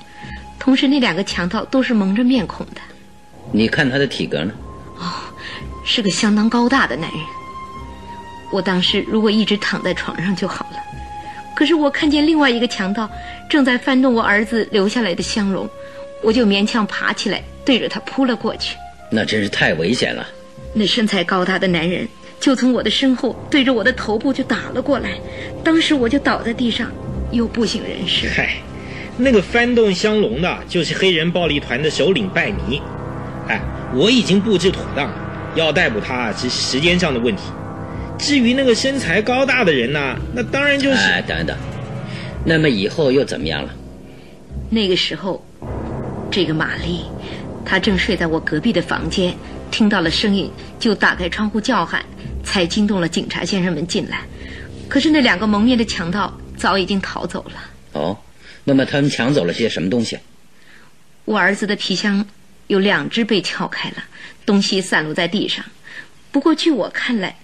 [0.58, 2.82] 同时，那两个强盗都是蒙着面孔的。
[3.52, 4.52] 你看他的体格呢？
[4.98, 5.12] 哦，
[5.84, 7.20] 是个相当高大的男人。
[8.50, 10.78] 我当时如果一直躺在床上就好了，
[11.54, 13.08] 可是我看见另外一个强盗
[13.48, 15.68] 正在翻动我儿子留下来的香笼，
[16.22, 18.76] 我就勉强爬起来对着他扑了过去。
[19.10, 20.26] 那真是太危险了。
[20.74, 22.08] 那身材高大的男人
[22.40, 25.18] 就从我的身后对着我的头部就打了过来，
[25.62, 26.90] 当时我就倒在地上，
[27.30, 28.28] 又不省人事。
[28.34, 28.56] 嗨，
[29.16, 32.80] 那个翻动香笼的，就是黑人暴力团的首领拜尼。
[33.48, 33.60] 哎，
[33.94, 35.14] 我已经布置妥当了，
[35.54, 37.42] 要逮捕他只是时间上的问题。
[38.18, 40.96] 至于那个身材高大的人呢，那当然就是……
[40.96, 41.56] 哎，等等，
[42.44, 43.74] 那么以后又怎么样了？
[44.70, 45.44] 那个时候，
[46.30, 47.04] 这个玛丽，
[47.64, 49.34] 她正睡在我隔壁的房间，
[49.70, 52.04] 听到了声音，就打开窗户叫喊，
[52.44, 54.20] 才惊动了警察先生们进来。
[54.88, 57.54] 可是那两个蒙面的强盗早已经逃走了。
[57.92, 58.16] 哦，
[58.62, 60.18] 那么他们抢走了些什么东西？
[61.24, 62.24] 我儿子的皮箱
[62.72, 64.02] 有两只被撬开了，
[64.46, 65.62] 东西散落在地上。
[66.30, 67.36] 不过据我看来，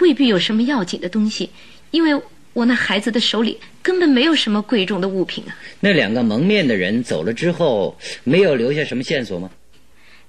[0.00, 1.50] 未必有什么要紧的东西，
[1.92, 2.20] 因为
[2.52, 5.54] 我那孩子的手里根本没有什么贵重的物品啊。
[5.78, 9.48] 那两个蒙面的人走了之后，没有留下什么线索吗？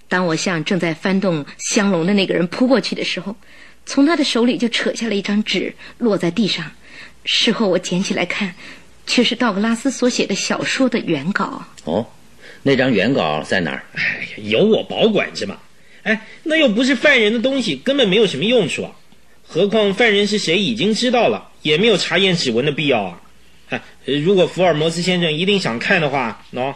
[0.07, 3.35] 当我向正在翻动香笼的那个人扑过去的时候，
[3.87, 6.69] 从他的手里就扯下了一张纸，落在地上。
[7.25, 8.53] 事后我捡起来看，
[9.07, 11.65] 却是道格拉斯所写的小说的原稿。
[11.85, 12.05] 哦，
[12.63, 13.83] 那张原稿在哪儿？
[13.95, 15.57] 哎呀，有我保管着嘛。
[16.03, 18.91] 哎，那又不是犯人的东西，根本没有什么用处啊。
[19.45, 23.21] 何况犯人是谁已经知道了，也没有查验指纹的必要啊！
[23.69, 26.73] 哎，如果福尔摩斯先生一定想看的话，喏。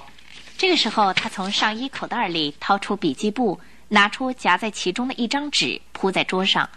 [0.58, 6.70] 这个时候，他从上衣口袋里掏出笔记簿，拿出夹在其中的一张纸，铺在桌上。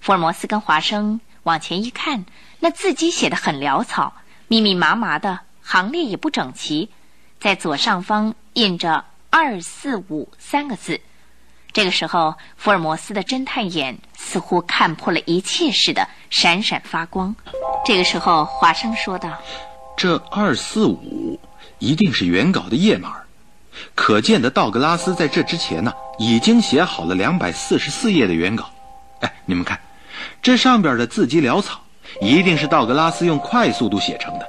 [0.00, 2.24] 福尔摩斯跟华生往前一看，
[2.58, 4.14] 那字迹写得很潦草，
[4.48, 6.88] 密密麻麻的，行列也不整齐，
[7.40, 11.00] 在左上方印着“二四五”三个字。
[11.72, 17.34] 这个时候，福尔摩斯的侦探眼似乎看破了一切似的，闪闪发光。
[17.82, 19.38] 这个时候，华生说道
[19.96, 21.40] ：“这二四五
[21.78, 23.16] 一定是原稿的页码，
[23.94, 28.68] 可见的道格拉斯在这之前呢，已经写好了两百四十四页的原稿。
[29.20, 29.80] 哎，你们看，
[30.42, 31.80] 这上边的字迹潦草，
[32.20, 34.46] 一定是道格拉斯用快速度写成的。”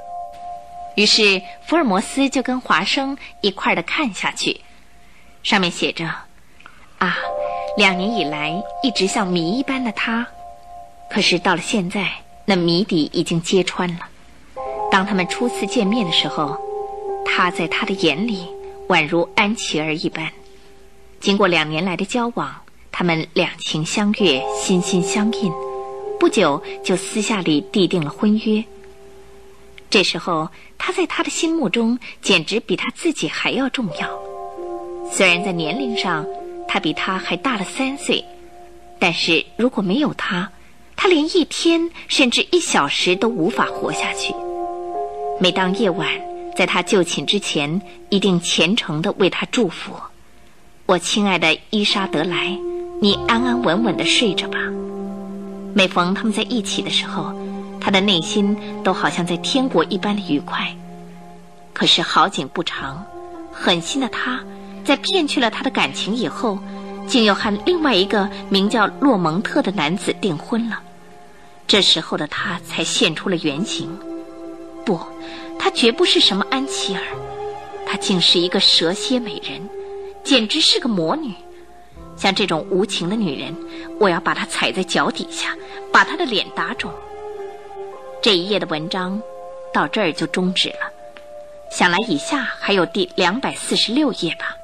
[1.02, 4.62] 于是，福尔摩斯就跟华生一块儿的看下去，
[5.42, 6.06] 上面写着。
[7.00, 7.18] 啊，
[7.76, 10.28] 两年以来一直像谜一般的他，
[11.10, 12.08] 可是到了现在，
[12.46, 14.02] 那谜底已经揭穿了。
[14.92, 16.56] 当他们初次见面的时候，
[17.26, 18.46] 他在他的眼里
[18.88, 20.32] 宛如安琪儿一般。
[21.20, 22.62] 经过两年来的交往，
[22.92, 25.52] 他们两情相悦，心心相印，
[26.20, 28.64] 不久就私下里缔定了婚约。
[29.90, 30.48] 这时候，
[30.84, 34.10] 他在他的心目中简直比他自己还要重要。
[35.12, 36.26] 虽然在年龄上，
[36.67, 38.26] 他比他还大了三岁，
[38.98, 40.52] 但是如果没有他，
[40.96, 44.34] 他连一天甚至一小时都无法活下去。
[45.39, 46.10] 每当夜晚
[46.56, 49.94] 在他就寝之前，一定虔诚地为他祝福
[50.88, 52.58] ：“我亲爱的伊莎德莱，
[53.00, 54.58] 你安安稳稳地睡着吧。”
[55.76, 57.32] 每逢他们在一起的时候，
[57.82, 60.74] 他的内心都好像在天国一般的愉快。
[61.74, 63.04] 可是好景不长，
[63.52, 64.39] 狠心的他。
[64.84, 66.58] 在骗去了他的感情以后，
[67.08, 70.82] 竟又和另外一个名叫洛蒙特的男子订婚了。
[71.67, 73.96] 这时候的他才现出了原形。
[74.84, 75.00] 不，
[75.60, 77.02] 他绝不是什么安琪儿，
[77.86, 79.62] 她竟是一个蛇蝎美人，
[80.24, 81.32] 简直是个魔女。
[82.17, 83.56] 像这种无情的女人，
[84.00, 85.56] 我要把她踩在脚底下，
[85.91, 86.91] 把她的脸打肿。
[88.22, 89.20] 这一页的文章
[89.74, 90.92] 到这儿就终止了。
[91.72, 94.56] 想来以下还有第两百四十六页吧。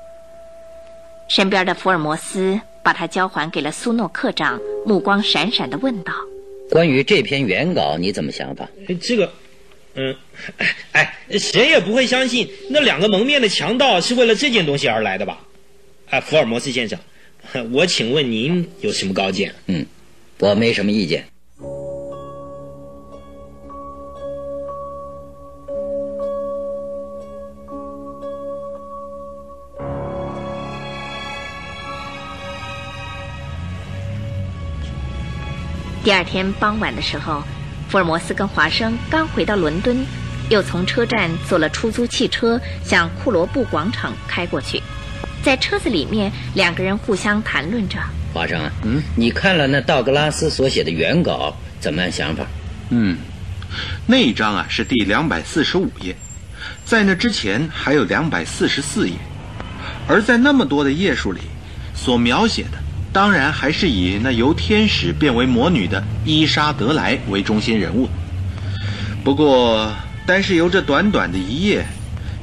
[1.28, 6.14] 身边的福尔摩斯把他交还给了苏诺科长，目光闪闪的问道
[6.70, 8.70] ：“关于这篇原稿，你怎么想法？”
[9.02, 9.34] 这个，
[9.96, 10.16] 嗯，
[10.92, 15.40] 哎，谁也不会相信那两个蒙面的强盗是为了这件东西而来的吧？
[16.10, 17.00] 哎，福尔摩斯先生，
[17.74, 19.56] 我请问您有什么高见？
[19.66, 19.86] 嗯，
[20.40, 21.28] 我没什么意见。
[36.08, 37.44] 第二天傍晚的时候，
[37.90, 40.06] 福尔摩斯跟华生刚回到伦敦，
[40.50, 44.82] 又从车站坐了出租汽车向库罗布广场开过去。
[45.44, 48.00] 在车子里面，两个人互相谈论着。
[48.34, 52.46] 华生啊，嗯，你看了那道格拉斯所写的原稿，怎么样想法？
[52.90, 53.18] 嗯，
[54.06, 56.16] 那一章啊是第两百四十五页，
[56.86, 59.16] 在那之前还有两百四十四页，
[60.08, 61.42] 而在那么多的页数里，
[61.94, 62.87] 所描写的。
[63.18, 68.08] 当然还是以那由天使变为魔女的伊莎德莱为中心人物。
[69.24, 69.92] 不过，
[70.28, 71.84] 单是由这短短的一页，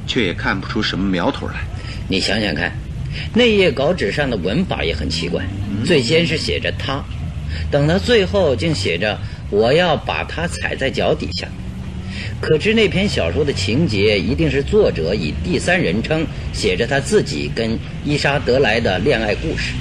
[0.05, 1.53] 却也看不出什么苗头来。
[2.09, 2.73] 你想想看，
[3.33, 5.45] 那页稿纸上的文法也很奇怪。
[5.85, 7.01] 最先是写着“他”，
[7.71, 9.17] 等到最后竟写着
[9.49, 11.47] “我要把他踩在脚底下”。
[12.41, 19.71] 可知那篇小说的情节一定是作者以第三人称写着他自己跟伊莎德莱的恋爱故事。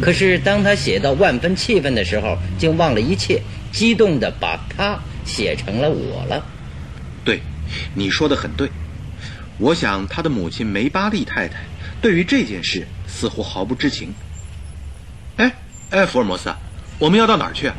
[0.00, 6.44] 可是当他写到万分气愤的时候，竟忘了一切，激动地把他写成了我了。
[7.24, 7.40] 对，
[7.94, 8.68] 你说的很对。
[9.58, 11.56] 我想他的母亲梅巴利太太
[12.00, 14.14] 对于这件事似乎毫不知情。
[15.36, 15.52] 哎
[15.90, 16.52] 哎，福尔摩斯，
[16.98, 17.70] 我们要到哪儿去？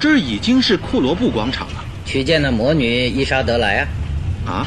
[0.00, 1.84] 这已经是库罗布广场了。
[2.06, 3.88] 去见那魔女伊莎德莱啊！
[4.46, 4.66] 啊，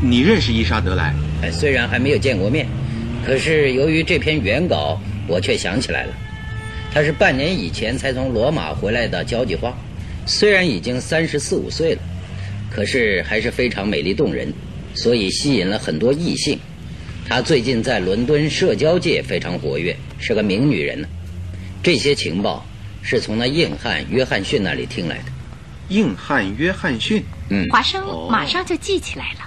[0.00, 1.12] 你认识伊莎德莱？
[1.42, 2.66] 哎，虽然还没有见过面，
[3.26, 6.14] 可是由于这篇原稿，我却想起来了。
[6.92, 9.72] 她是半年以前才从罗马回来的交际花，
[10.26, 12.00] 虽然已经三十四五岁了，
[12.70, 14.52] 可是还是非常美丽动人。
[14.94, 16.58] 所以吸引了很多异性。
[17.28, 21.06] 她最近在伦敦社交界非常活跃，是个名女人呢。
[21.84, 22.66] 这些情报
[23.00, 25.24] 是从那硬汉约翰逊那里听来的。
[25.90, 29.40] 硬汉约翰逊，嗯，华生马上就记起来了。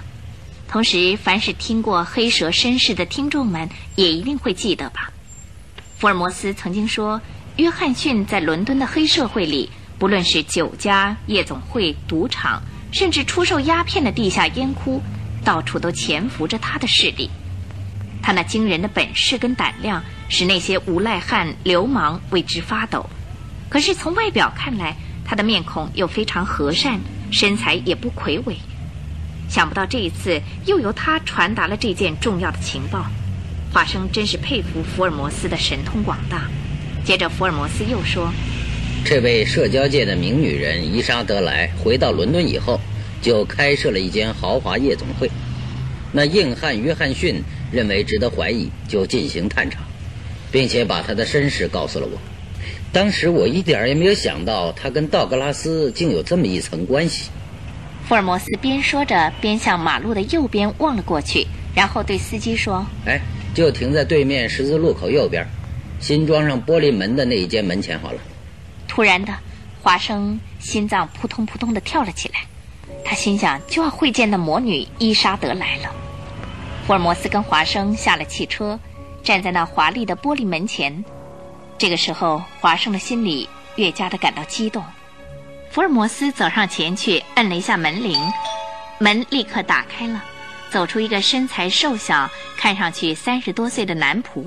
[0.68, 5.11] 同时，凡是听过黑蛇绅士的听众们也一定会记得吧？
[6.02, 7.20] 福尔摩斯曾经说，
[7.58, 12.60] 约翰逊在伦敦的黑社会里，不论是酒家、夜总会、赌场，
[12.90, 15.00] 甚至出售鸦片的地下烟窟。
[15.44, 17.30] 到处都潜伏着他的势力，
[18.20, 23.08] 他那惊人的本事跟胆量使那些无赖汉、流氓为之发抖。
[23.68, 26.98] 可是从外表看来，他的面孔又非常和善，
[27.30, 28.56] 身材也不魁伟。
[29.48, 33.06] 想不到这一次又由他传达了这件重要的情报，
[33.72, 36.48] 华生真是佩服福尔摩斯的神通广大。
[37.04, 38.32] 接着，福尔摩斯又说
[39.04, 42.80] ：“这位社交界的名女人伊莎德莱回到伦敦以后。”
[43.22, 45.30] 就开设了一间豪华夜总会。
[46.10, 49.78] 那硬汉约翰逊认为值得怀疑，就进行探查，
[50.50, 52.18] 并且把他的身世告诉了我。
[52.92, 57.30] 当时我一点也没有想到，他跟道格拉斯竟有这么一层关系。
[58.08, 63.20] 福尔摩斯边说着，边向马路的右边望了过去，然后对司机说：“哎，
[63.54, 65.46] 就停在对面十字路口右边，
[66.00, 68.18] 新装上玻璃门的那一间门前好了。”
[68.88, 69.32] 突然的，
[69.82, 72.40] 华生心脏扑通扑通的跳了起来。
[73.04, 75.94] 他心想，就要会见那魔女伊莎德来了。
[76.86, 78.78] 福尔摩斯跟华生下了汽车，
[79.22, 81.04] 站在那华丽的玻璃门前。
[81.78, 84.84] 这个时候，华生的心里越加的感到激动。
[85.70, 88.20] 福尔摩斯走上前去，摁了一下门铃，
[88.98, 90.22] 门立刻打开了，
[90.72, 94.42] 走出一个身材瘦小、看上去三十多岁的男仆。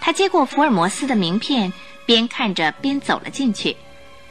[0.00, 1.70] 他接过福尔摩斯的名片，
[2.06, 3.76] 边看着边走了进去。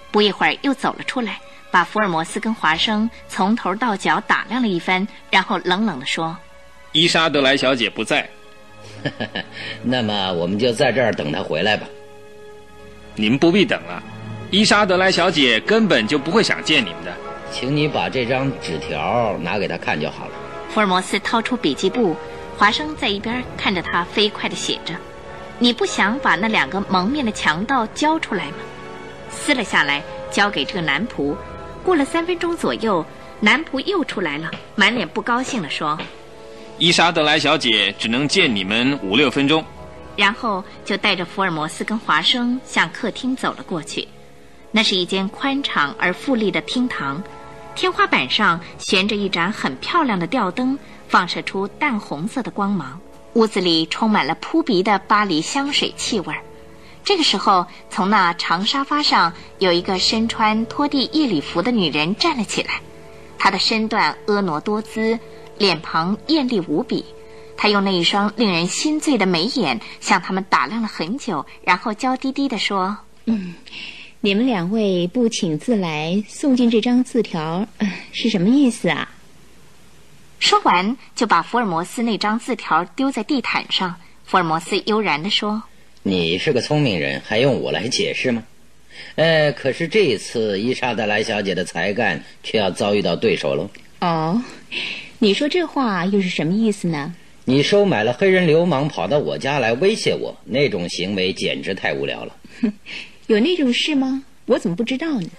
[0.10, 1.40] 不一会儿，又走了出来。
[1.70, 6.36] 把福尔摩斯跟华生从头到脚打量了一番，然后冷冷地说
[6.92, 8.28] ：“伊莎德莱小姐不在，
[9.82, 11.88] 那么我们就在这儿等她回来吧。
[13.16, 14.04] 您不必等了，
[14.50, 17.14] 伊莎德莱小姐根本就不会想见你们的。
[17.52, 20.34] 请你把这张纸条拿给她看就好了。”
[20.74, 22.16] 福尔摩斯掏出笔记簿，
[22.58, 24.96] 华生在一边看着他飞快地写着
[25.60, 28.58] ：“你不想把那两个蒙面的强盗交出来吗？”
[29.30, 31.36] 撕了下来，交给这个男仆。
[31.84, 33.06] 过了三分钟左右，
[33.42, 36.00] 男仆又出来了，满脸不高兴地说
[36.80, 39.66] ：“伊莎德莱小姐只能见你们五六分钟。”
[40.16, 44.08] 然后就带着福尔摩斯跟华生向客厅走了过去。
[44.72, 47.22] 那是一间宽敞而富丽的厅堂，
[47.76, 53.00] 天花板上悬着一盏很漂亮的吊灯，放射出淡红色的光芒。
[53.34, 56.42] 屋子里充满了扑鼻的巴黎香水气味儿。
[57.04, 62.82] 这个时候，从那长沙发上有一个身穿拖地夜礼服的女人站了起来。
[63.40, 65.18] 她的身段婀娜多姿，
[65.58, 67.04] 脸庞艳丽无比。
[67.58, 73.56] 她用那一双令人心醉的眉眼向他们打量了很久，然后娇滴滴地说：“嗯，
[74.24, 77.68] 你们两位不请自来，送进这张字条，
[78.14, 79.10] 是什么意思啊？”
[80.38, 83.96] 说完，就把福尔摩斯那张字条丢在地毯上。
[84.24, 85.64] 福尔摩斯悠然地说。
[86.04, 88.44] 你是个聪明人，还用我来解释吗？
[89.16, 93.70] 呃，可是这一次伊莎德莱小姐的才干却要遭遇到对手喽。
[94.02, 94.40] 哦，
[95.18, 97.12] 你说这话又是什么意思呢？
[97.46, 102.36] 你收买了黑人流氓跑到我家来威胁我，那种行为简直太无聊了。
[103.32, 104.24] 有那种事吗？
[104.46, 105.30] 我怎么不知道呢？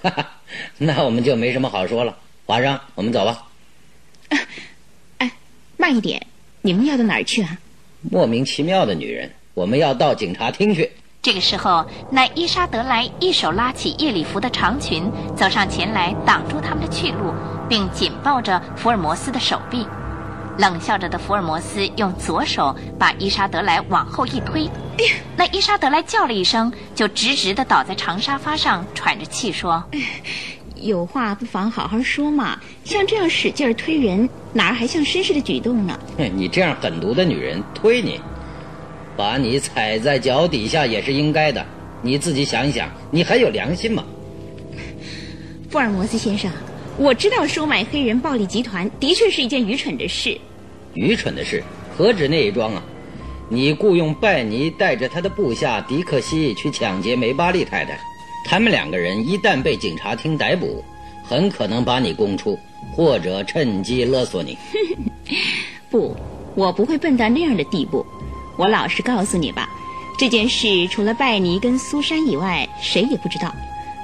[0.78, 2.16] 那我们就没什么好说了。
[2.46, 3.46] 华生，我们走吧。
[5.18, 5.30] 哎，
[5.76, 6.26] 慢一点，
[6.62, 7.58] 你们要到哪儿去啊？
[8.00, 9.30] 莫名其妙的女人。
[9.52, 10.90] 我们要到警察厅去。
[11.20, 15.04] 这个时候，那伊莎德莱一手拉起夜里服的长裙，
[15.36, 17.34] 走上前来挡住他们的去路，
[17.68, 19.86] 并紧抱着福尔摩斯的手臂。
[20.58, 24.68] 冷笑着的福尔摩斯用左手把伊莎德莱往后一推，
[25.36, 29.82] 那伊莎德莱叫了一声，就直直的倒在长沙发上，喘着气说：
[30.76, 32.58] “有话不妨好好说嘛。
[32.84, 35.98] 像这样使劲推人，哪儿还像绅士的举动呢？
[36.34, 38.20] 你这样狠毒的女人，推你，
[39.16, 41.64] 把你踩在脚底下也是应该的。
[42.02, 44.04] 你自己想一想，你还有良心吗？
[45.70, 46.50] 福尔摩斯先生，
[46.98, 50.38] 我知道收买黑人暴力集团的确是一件愚蠢的事。
[50.94, 51.62] 愚蠢的事
[51.96, 52.82] 何止那一桩啊！
[53.48, 57.98] 你雇佣拜尼带着他的部下迪克西去抢劫梅巴利太太，
[58.46, 60.82] 他们两个人一旦被警察厅逮捕，
[61.22, 62.58] 很可能把你供出，
[62.94, 64.56] 或者趁机勒索你。
[65.90, 66.16] 不，
[66.54, 68.06] 我不会笨到那样的地步。
[68.56, 69.68] 我老实告诉你吧。
[70.18, 73.52] 这件事除了拜尼跟苏珊以外，谁也不知道。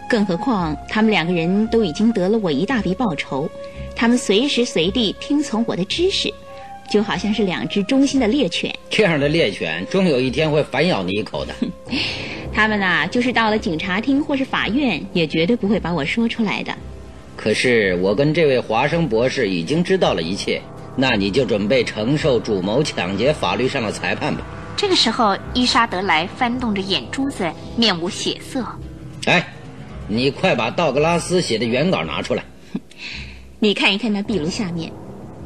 [0.08, 3.48] 更何况他们两个人都已经得了我一大笔报酬，
[3.94, 6.32] 他们随时随地听从我的指使，
[6.90, 8.74] 就好像是两只忠心的猎犬。
[8.88, 11.54] 这样的猎犬终有一天会反咬你一口的。
[12.52, 16.74] 他们呐，就是到了警察厅或是法院，也绝对不会把我说出来的。
[17.36, 20.60] 可是我跟这位华生博士已经知道了一切，
[20.96, 24.42] 那你就准备承受主谋抢劫法律上的裁判吧。
[24.76, 28.64] 这个时候，伊莎德莱翻动着眼珠子，面无血色。
[29.26, 29.46] 哎，
[30.08, 32.42] 你快把道格拉斯写的原稿拿出来。
[33.60, 34.90] 你看一看那壁炉下面，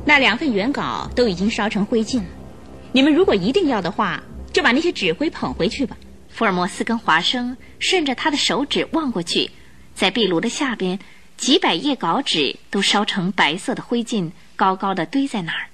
[0.04, 2.24] 那两份原稿都已经烧成灰烬了。
[2.92, 5.96] 你们如果一定要的话，就把那些纸灰捧回去吧。
[6.28, 9.50] 福尔摩斯跟华生顺着他的手指望过去，
[9.94, 10.98] 在壁炉的下边，
[11.36, 15.66] 几百页稿纸都烧成白色的灰烬，高高的堆在那儿。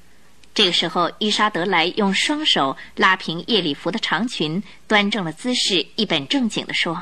[0.55, 7.01] 这个时候，伊莎德莱用双手拉平夜礼服的长裙，端正了姿势，一本正经地说：“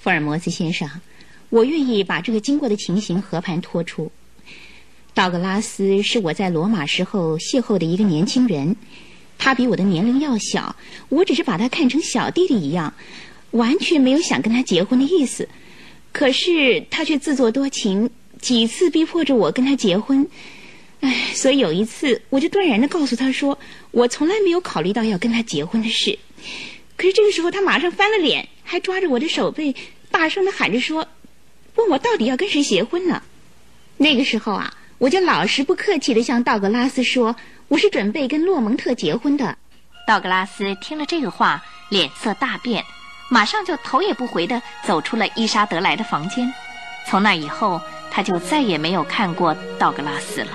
[0.00, 0.88] 福尔摩斯先生，
[1.50, 4.10] 我愿意把这个经过的情形和盘托出。
[5.12, 8.76] 道格拉斯是我在罗马时候邂逅的一个年轻人，
[9.38, 10.76] 他比我的年龄要小，
[11.08, 12.94] 我只是把他看成小弟弟一样，
[13.50, 15.48] 完全没有想跟他结婚的意思。
[16.12, 18.08] 可是他却自作多情，
[18.40, 20.28] 几次逼迫着我跟他结婚。”
[21.00, 23.56] 哎，所以有一次，我就断然的告诉他说，
[23.92, 26.18] 我从来没有考虑到要跟他结婚的事。
[26.96, 29.74] 可是这个时候，他马上翻了脸，还抓着我的手背，
[30.10, 31.08] 大声的喊着说，
[31.76, 33.22] 问我到底要跟谁结婚呢？
[33.96, 37.34] 那个时候啊，我就老实不客气的向道格拉斯说，
[37.68, 39.56] 我是准备跟洛蒙特结婚的。
[40.06, 42.84] 道格拉斯听了这个话，脸色大变，
[43.30, 46.52] 马上就头也不回的走出了伊莎德莱的房间。
[47.06, 50.52] 从那以后，他就再也没有看过道格拉斯了。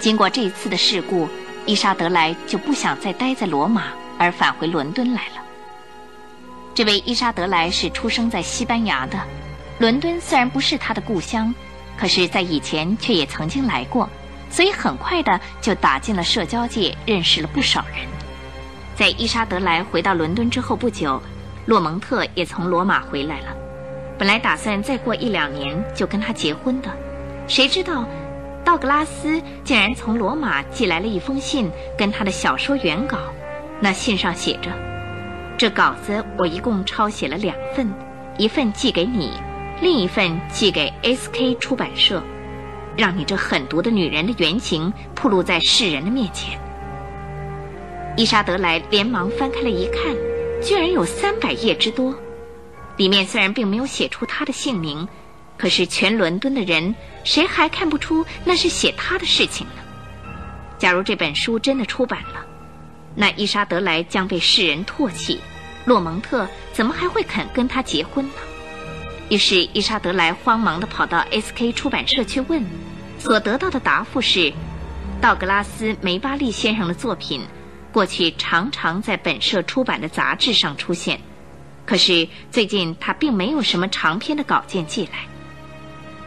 [0.00, 1.28] 经过这一次的事故，
[1.66, 5.41] 伊莎德莱就不想再待在罗马，而返回伦敦来了。
[6.74, 9.18] 这位伊莎德莱是出生在西班牙的，
[9.78, 11.54] 伦敦虽然不是他的故乡，
[11.98, 14.08] 可是，在以前却也曾经来过，
[14.50, 18.06] 所以很快的就打进了社交界，认识了不少人。
[18.94, 21.22] 在伊莎德莱回到伦敦之后不久，
[21.66, 23.54] 洛蒙特也从罗马回来了，
[24.18, 26.90] 本来打算再过一两年就跟他结婚的，
[27.48, 28.04] 谁知道。
[28.64, 31.68] 道格拉斯竟然从罗马寄来了一封信，
[31.98, 33.18] 跟他的小说原稿。
[33.80, 34.70] 那信上写着
[35.62, 37.88] ：“这稿子我一共抄写了两份，
[38.36, 39.30] 一份寄给你，
[39.80, 42.20] 另一份寄给 S.K 出版社，
[42.96, 46.58] 让你这狠毒的女人的原型暴露在世人的面前。”
[48.18, 50.02] 伊莎德莱连忙翻开了一看，
[50.60, 52.12] 居然有三百页之多，
[52.96, 55.06] 里面虽然并没有写出他的姓名。
[55.56, 56.92] 可是全伦敦的人，
[57.22, 59.74] 谁还看不出那是写他的事情呢？
[60.76, 62.44] 假如这本书真的出版了，
[63.14, 65.40] 那伊莎德莱将被世人唾弃，
[65.84, 68.32] 洛蒙特怎么还会肯跟他结婚呢？
[69.28, 72.64] 于是伊莎德莱慌忙地跑到 S.K 出版社去问，
[73.18, 74.52] 所得到的答复是：
[75.20, 77.46] 道格拉斯·梅巴利先生的作品，
[77.92, 81.18] 过去常常在本社出版的杂志上出现，
[81.86, 85.26] 可是最近他并没有什么长篇的稿件寄来。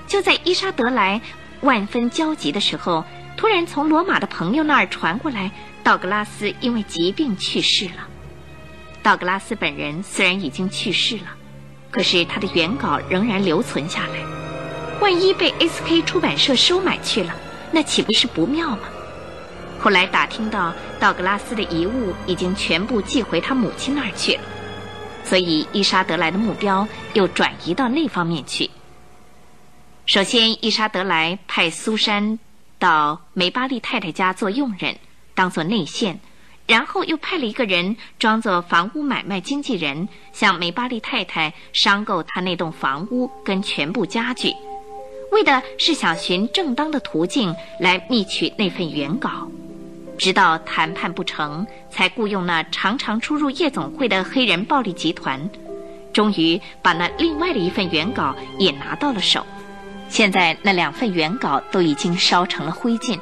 [0.08, 1.22] 就在伊莎德莱
[1.62, 3.04] 万分焦急的时候，
[3.38, 5.52] 突然从罗马的朋友那儿传过来，
[5.84, 8.08] 道格拉斯因为疾病去世了。
[9.06, 11.28] 道格拉斯本人虽然已经去世了，
[11.92, 15.00] 可是他的原稿仍然留存下来。
[15.00, 17.32] 万一被 S.K 出版社收买去了，
[17.72, 18.80] 那岂不是不妙吗？
[19.80, 24.42] 后来打听到道格拉斯的遗物已经全部寄回他母亲那儿去了，
[25.24, 28.72] 所以伊莎德莱的目标又转移到那方面去。
[30.08, 32.40] 首先，伊莎德莱派苏珊
[32.80, 34.98] 到梅巴利太太家做佣人，
[35.36, 36.20] 当做内线，
[36.68, 44.52] 然后又派了一个人装作房屋买卖经纪人，向梅巴利太太商购他那栋房屋跟全部家具，
[45.32, 49.48] 为的是想寻正当的途径来觅取那份原稿。
[50.18, 55.50] 直到谈判不成，才雇佣那常常出入夜总会的黑人暴力集团，
[56.14, 59.46] 终于把那另外的一份原稿也拿到了手。
[60.08, 63.20] 现在那两份原稿都已经烧成了灰烬。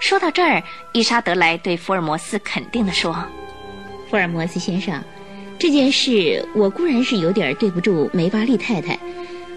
[0.00, 3.16] 说到这儿，伊莎德莱对福尔摩斯肯定地说
[4.10, 5.02] ：“福尔摩斯先生，
[5.58, 8.98] 这件事我固然是有点对不住梅巴利太太，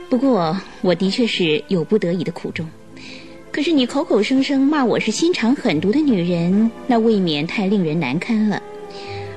[0.10, 2.66] 不过我的确是有不得已的苦衷。
[3.52, 8.62] 可是你口口声声骂我是心肠狠毒的女人，那未免太令人难堪了。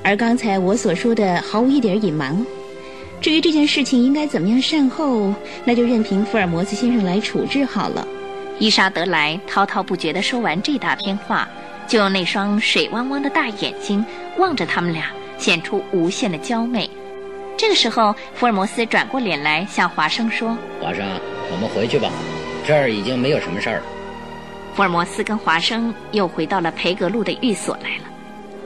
[0.04, 2.46] 而刚才我所说的毫无一点隐瞒。
[3.20, 5.34] 至于这件事情应该怎么样善后，
[5.64, 8.06] 那就任凭福尔摩斯先生来处置好了。”
[8.60, 11.48] 伊莎德莱滔滔不绝地说完这大篇话，
[11.88, 14.04] 就用那双水汪汪的大眼睛
[14.36, 15.06] 望着他们俩，
[15.38, 16.88] 显出无限的娇媚。
[17.56, 21.06] 这个时候，福尔摩斯转过脸来向华生说：“华生，
[21.50, 22.10] 我们回去吧，
[22.66, 23.82] 这儿已经没有什么事儿了。”
[24.76, 28.04] 福尔摩斯跟华生又回到了培格路的寓所来了。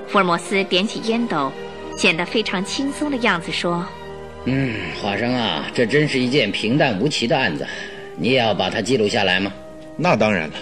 [0.09, 1.53] 福尔摩斯点起烟斗，
[1.97, 3.87] 显得非常轻松的样子说
[4.45, 7.65] ：“嗯，华生啊，这真是一件平淡无奇的案子，
[8.17, 9.53] 你也要把它记录下来吗？”
[9.97, 10.55] 那当然了，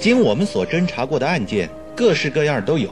[0.00, 2.90] 经我们所侦查过的案件，各式各样都有，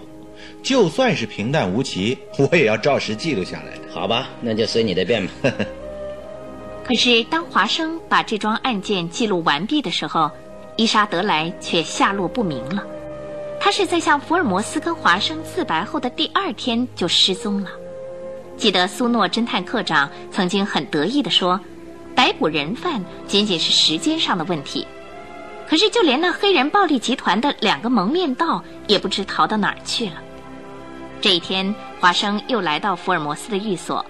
[0.62, 3.92] 就算是平淡无奇， 我也要照实记录下来的。
[3.92, 5.32] 好吧，那就随你的便吧。
[6.84, 10.30] 可是当华生把这桩案件记录完毕的时候，
[10.76, 12.84] 伊莎德莱却下落不明了。
[13.60, 17.70] 他是在向福尔摩斯跟华生自白后的第二天就失踪了。
[18.56, 21.58] 记得苏诺侦探课长曾经很得意地说
[22.14, 24.86] ：“逮捕人犯仅仅是时间上的问题。”
[25.72, 30.22] 可是，就连那黑人暴力集团的两个蒙面盗也不知逃到哪儿去了。
[31.18, 34.04] 这一天，华生又来到福尔摩斯的寓所，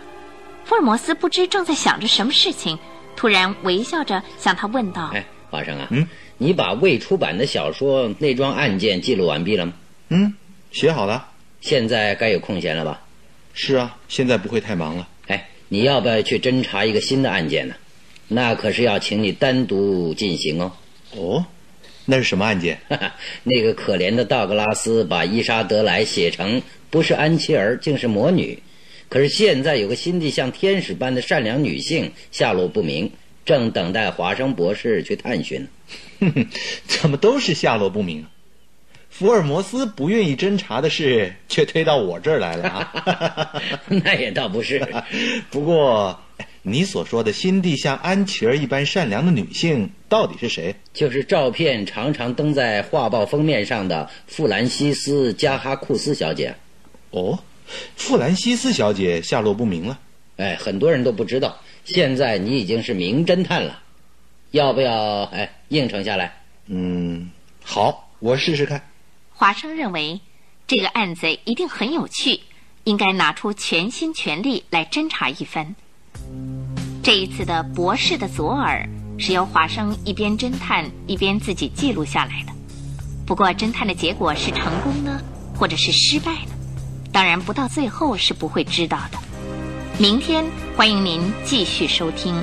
[0.64, 2.76] 福尔摩斯不知正在想着什么事情，
[3.14, 6.04] 突然微笑着向他问道：“哎，华生啊，嗯，
[6.36, 9.72] 你把未出版的小说《那桩案件》记录完毕了吗？
[10.08, 10.34] 嗯，
[10.72, 11.28] 写好了，
[11.60, 13.00] 现在该有空闲了吧？
[13.54, 15.06] 是啊，现在不会太忙了。
[15.28, 17.76] 哎，你要不要去侦查一个新的案件呢？
[18.26, 20.72] 那可是要请你单独进行哦。
[21.14, 21.46] 哦。
[22.04, 22.78] 那是什么案件？
[23.44, 28.60] 那个可怜的道格拉斯把伊莎德莱写成不是安琪儿，竟是魔女。
[29.08, 33.10] 可是现在有个心地像天使般的善良女性下落不明，
[33.44, 35.68] 正等待华生博士去探寻。
[36.86, 38.26] 怎么都是下落不明？
[39.10, 43.62] 福尔摩斯不愿意侦查的事，却推到我这儿来了啊？
[43.86, 44.84] 那也倒不是。
[45.50, 46.18] 不过。
[46.64, 50.74] 你所说的心地像安琪儿一般善良的女性到底是谁？
[50.94, 56.54] 就是照片常常登在画报封面上的弗兰西斯·加哈库斯小姐。
[57.10, 57.36] 哦，
[57.96, 59.98] 弗兰西斯小姐下落不明了。
[60.36, 61.60] 哎，很多人都不知道。
[61.84, 63.82] 现在你已经是名侦探了，
[64.52, 66.42] 要不要哎应承下来？
[66.66, 67.28] 嗯，
[67.64, 68.88] 好，我试试看。
[69.34, 70.20] 华生认为
[70.68, 72.38] 这个案子一定很有趣，
[72.84, 75.74] 应该拿出全心全力来侦查一番。
[77.02, 78.88] 这一次的博士的左耳
[79.18, 82.52] 是由华生一边侦探一边自己记录下来的。
[83.26, 85.20] 不过，侦探的结果是成功呢，
[85.56, 86.52] 或者是失败呢？
[87.10, 89.18] 当然，不到最后是不会知道的。
[89.98, 90.44] 明天，
[90.76, 92.40] 欢迎您继续收听。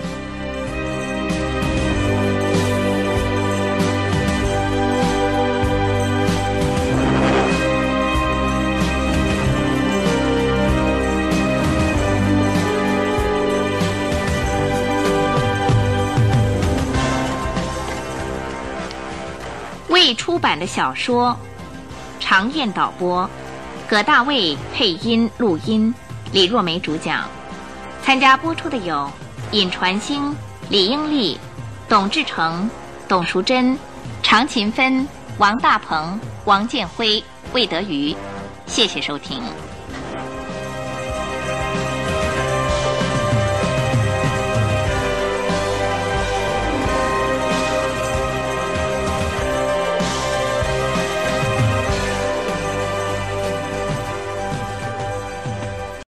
[20.10, 21.38] 未出版的小说，
[22.20, 23.30] 常燕导播，
[23.88, 25.94] 葛大卫配音录音，
[26.32, 27.30] 李若梅主讲。
[28.02, 29.08] 参加播出的有
[29.52, 30.36] 尹传星、
[30.68, 31.38] 李英丽、
[31.88, 32.68] 董志成、
[33.08, 33.78] 董淑珍、
[34.24, 35.08] 常勤芬、
[35.38, 38.16] 王大鹏、王建辉、魏德瑜。
[38.66, 39.44] 谢谢收听。